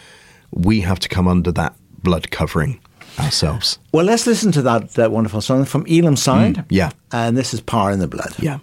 [0.53, 2.81] We have to come under that blood covering
[3.19, 3.79] ourselves.
[3.93, 6.57] Well, let's listen to that that wonderful song from Elim Sound.
[6.59, 6.91] Mm, yeah.
[7.13, 8.35] and this is Power in the Blood.
[8.39, 8.59] Yeah.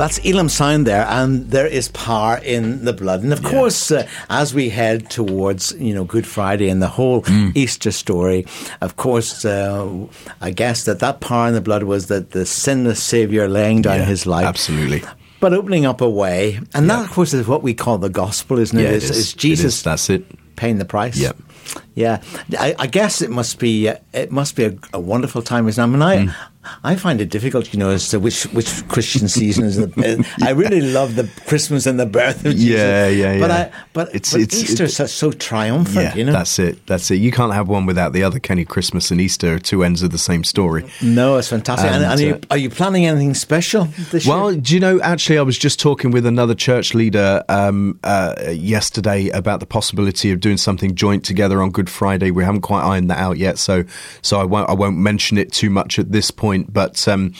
[0.00, 3.22] That's Elim Sound there, and there is power in the blood.
[3.22, 7.20] And of course, uh, as we head towards you know Good Friday and the whole
[7.22, 7.52] Mm.
[7.54, 8.46] Easter story,
[8.80, 9.86] of course, uh,
[10.40, 13.98] I guess that that power in the blood was that the sinless Savior laying down
[13.98, 15.02] Yeah, His life, absolutely.
[15.38, 18.58] but opening up a way, and that of course is what we call the gospel,
[18.58, 18.82] isn't it?
[18.82, 19.18] Yeah, it It's- is.
[19.18, 19.82] it's Jesus is.
[19.82, 20.24] That's it.
[20.56, 21.16] paying the price.
[21.16, 21.36] Yep.
[22.00, 22.22] Yeah,
[22.58, 25.68] I, I guess it must be uh, it must be a, a wonderful time.
[25.68, 25.86] Isn't it?
[25.86, 26.34] I mean, I Mm.
[26.84, 29.88] I find it difficult, you know, as to which which Christian season is the.
[30.42, 32.68] I really love the Christmas and the birth of Jesus.
[32.78, 33.56] Yeah, yeah, But yeah.
[33.74, 36.32] I, but, It's- but it's- Easter is so, triumphant, Yeah, you know.
[36.32, 36.86] that's it.
[36.86, 37.16] That's it.
[37.16, 38.38] You can't have one without the other.
[38.38, 38.66] Can you?
[38.66, 40.84] Christmas and Easter are two ends of the same story.
[41.00, 41.90] no, it's fantastic.
[41.90, 44.60] And, And, and are, you, uh, are you planning anything special this Well, year?
[44.60, 45.00] do you know?
[45.00, 50.30] Actually, I was just talking with another church leader um, uh, yesterday about the possibility
[50.30, 52.30] of doing something joint together on Good Friday.
[52.30, 53.84] We haven't quite ironed that out yet, so
[54.22, 56.72] so I won't I won't mention it too much at this point.
[56.72, 57.34] But um,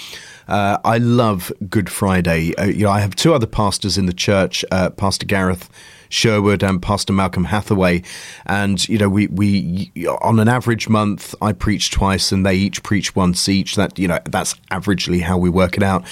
[0.48, 2.54] uh, I love Good Friday.
[2.56, 5.70] Uh, you know, I have two other pastors in the church, uh, Pastor Gareth.
[6.10, 8.02] Sherwood and Pastor Malcolm Hathaway,
[8.44, 9.90] and you know we we
[10.20, 13.76] on an average month I preach twice and they each preach once each.
[13.76, 16.04] That you know that's averagely how we work it out.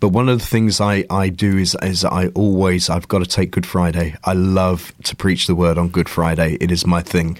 [0.00, 3.26] But one of the things I, I do is is I always I've got to
[3.26, 4.16] take Good Friday.
[4.24, 6.58] I love to preach the word on Good Friday.
[6.60, 7.38] It is my thing,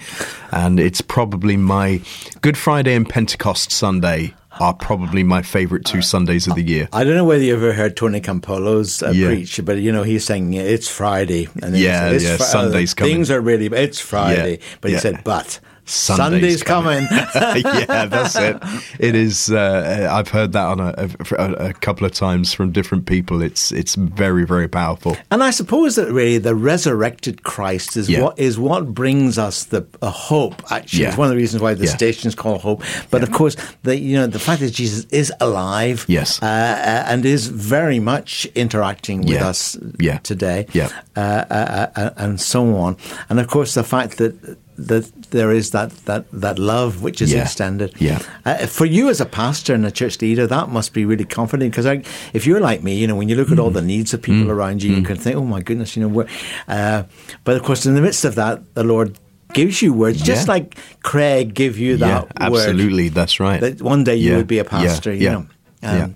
[0.53, 2.01] and it's probably my
[2.41, 6.88] Good Friday and Pentecost Sunday are probably my favourite two Sundays of the year.
[6.92, 9.28] I don't know whether you ever heard Tony Campolo's uh, Yeah.
[9.28, 13.14] preach, but you know he's saying it's Friday, and Yeah, it's yeah, Fri- Sunday's coming.
[13.14, 15.00] Things are really, it's Friday, but he yeah.
[15.00, 17.07] said, but Sunday's Sunday's coming.
[17.35, 18.57] yeah, that's it.
[18.99, 19.51] It is.
[19.51, 21.09] Uh, I've heard that on a,
[21.39, 23.43] a, a couple of times from different people.
[23.43, 25.16] It's it's very very powerful.
[25.30, 28.22] And I suppose that really the resurrected Christ is Yeah.
[28.22, 30.62] what is what brings us the hope.
[30.72, 31.09] Actually, Yeah.
[31.09, 31.91] it's one of the reasons why the Yeah.
[31.97, 32.82] station is called Hope.
[33.11, 36.41] But of course, the you know the fact that Jesus is alive, Yes.
[36.43, 39.76] uh, uh, and is very much interacting with us
[40.22, 40.89] today, Yeah.
[41.16, 42.97] uh, uh, uh, and so on.
[43.28, 44.35] And of course, the fact that
[44.77, 47.43] that there is that that that love which is Yeah.
[47.43, 47.95] extended.
[47.99, 48.18] Yeah.
[48.45, 51.70] Uh, for you as a pastor and a church leader, that must be really comforting
[51.70, 51.87] because
[52.33, 53.75] if you're like me, you know, when you look at all Mm.
[53.75, 56.27] the needs of people around you, you can think, oh my goodness, you know,
[56.68, 57.03] uh,
[57.45, 59.18] but of course, in the midst of that, the Lord
[59.53, 60.55] gives you words, just Yeah.
[60.55, 62.68] like Craig give you Yeah, that word.
[62.68, 63.09] absolutely.
[63.11, 63.61] That's right.
[63.61, 65.47] That one day you Yeah, would be a yeah, pastor, you yeah, know.
[65.83, 66.05] yeah.
[66.05, 66.14] Um,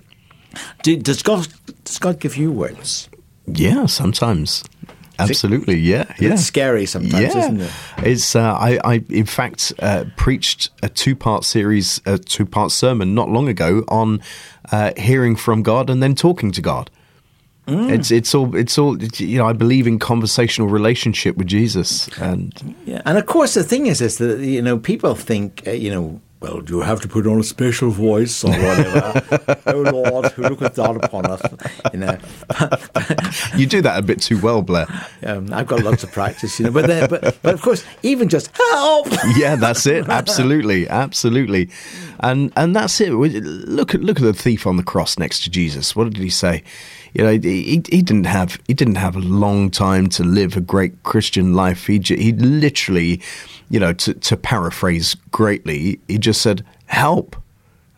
[0.82, 1.46] do, does God
[1.84, 3.08] does God give you words?
[3.46, 4.64] Yeah, sometimes.
[5.18, 6.32] Absolutely, yeah, yeah.
[6.32, 7.38] It's scary sometimes, yeah.
[7.38, 7.70] isn't it?
[7.98, 8.36] It's.
[8.36, 13.48] Uh, I, I, in fact, uh, preached a two-part series, a two-part sermon not long
[13.48, 14.20] ago on
[14.70, 16.90] uh, hearing from God and then talking to God.
[17.66, 17.90] Mm.
[17.90, 19.46] It's it's all it's all you know.
[19.46, 24.00] I believe in conversational relationship with Jesus, and Yeah, and of course the thing is,
[24.00, 26.20] is that you know people think uh, you know.
[26.40, 29.60] Well, do you have to put on a special voice or whatever?
[29.66, 31.42] oh Lord, who looketh down upon us?
[31.92, 32.18] You know,
[33.56, 34.86] you do that a bit too well, Blair.
[35.24, 36.70] um, I've got lots of practice, you know.
[36.72, 39.08] But then, but but of course, even just help.
[39.36, 40.08] yeah, that's it.
[40.08, 41.70] Absolutely, absolutely,
[42.20, 43.10] and and that's it.
[43.10, 45.96] Look at look at the thief on the cross next to Jesus.
[45.96, 46.62] What did he say?
[47.14, 50.60] You know, he, he didn't have he didn't have a long time to live a
[50.60, 51.86] great Christian life.
[51.86, 53.20] He he literally,
[53.70, 57.36] you know, to to paraphrase greatly, he just said, "Help,"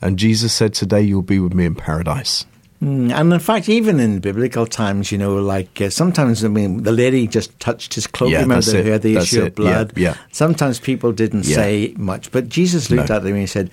[0.01, 2.47] and Jesus said, "Today you'll be with me in paradise."
[2.83, 6.85] Mm, And in fact, even in biblical times, you know, like uh, sometimes, I mean,
[6.85, 8.31] the lady just touched his cloak.
[8.31, 9.49] Yeah, Remember, who had the That's issue it.
[9.49, 9.93] of blood.
[9.97, 10.17] Yeah, yeah.
[10.33, 11.57] Sometimes people didn't Yeah.
[11.57, 13.17] say much, but Jesus looked No.
[13.17, 13.71] at them and he said,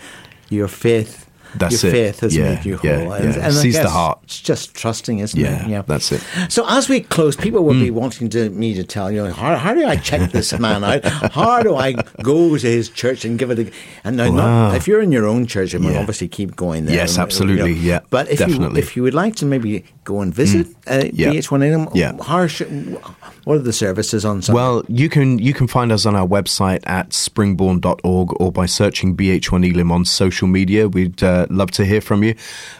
[0.49, 1.25] "Your faith."
[1.55, 1.95] That's your it.
[1.95, 3.19] faith has Yeah, made you yeah, whole.
[3.23, 3.45] yeah.
[3.47, 4.19] I Sees the heart.
[4.23, 5.69] It's just trusting, isn't Yeah, it?
[5.69, 6.21] Yeah, that's it.
[6.49, 9.73] So as we close, people will be wanting to, me to tell you how, how
[9.73, 11.03] do I check this man out?
[11.31, 11.93] How do I
[12.23, 13.71] go to his church and give it a?
[14.03, 15.99] And now, not, if you're in your own church, I mean, Yeah.
[15.99, 16.95] obviously keep going there.
[16.95, 18.79] Yes, and, you know, absolutely, yeah, But if definitely.
[18.81, 21.31] you if you would like to maybe go and visit uh, Yeah.
[21.31, 22.13] BH1 Elim, Yeah.
[22.23, 22.97] how should,
[23.43, 24.57] what are the services on Sunday?
[24.59, 29.15] Well, you can you can find us on our website at springborn.org or by searching
[29.15, 30.87] BH1 Elim on social media.
[30.87, 32.35] We'd uh, love to hear from you.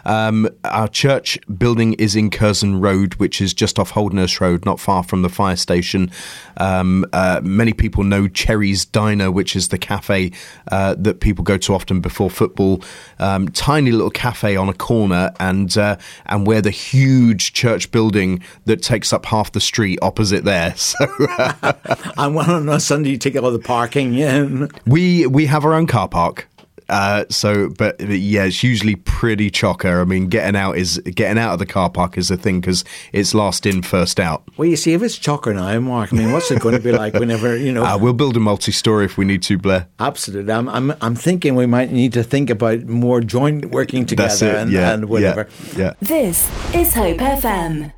[0.05, 4.79] Um, our church building is in Curzon Road, which is just off Holderness Road, not
[4.79, 6.09] far from the fire station.
[6.57, 10.31] Um, uh, many people know Cherry's Diner, which is the cafe
[10.71, 12.81] uh, that people go to often before football.
[13.19, 18.41] Um, tiny little cafe on a corner, and uh, and we're the huge church building
[18.65, 20.75] that takes up half the street opposite there.
[20.87, 21.05] So.
[22.17, 24.13] and one on a Sunday you take all the parking.
[24.13, 24.67] Yeah.
[24.85, 26.47] We we have our own car park.
[26.89, 30.01] Uh, so, but, but yeah, it's usually pretty chocker.
[30.01, 32.83] I mean, getting out is getting out of the car park is a thing because
[33.11, 34.43] it's last in, first out.
[34.57, 36.91] Well, you see, if it's chocker now, Mark, I mean, what's it going to be
[36.91, 37.83] like whenever you know?
[37.87, 39.87] Uh, we'll build a multi-story if we need to, Blair.
[39.97, 40.51] Absolutely.
[40.51, 44.41] I'm, I'm, I'm thinking we might need to think about more joint working together That's
[44.41, 44.55] it.
[44.55, 45.47] and, yeah, and whatever.
[45.73, 45.93] Yeah, yeah.
[46.01, 47.93] This is Hope FM.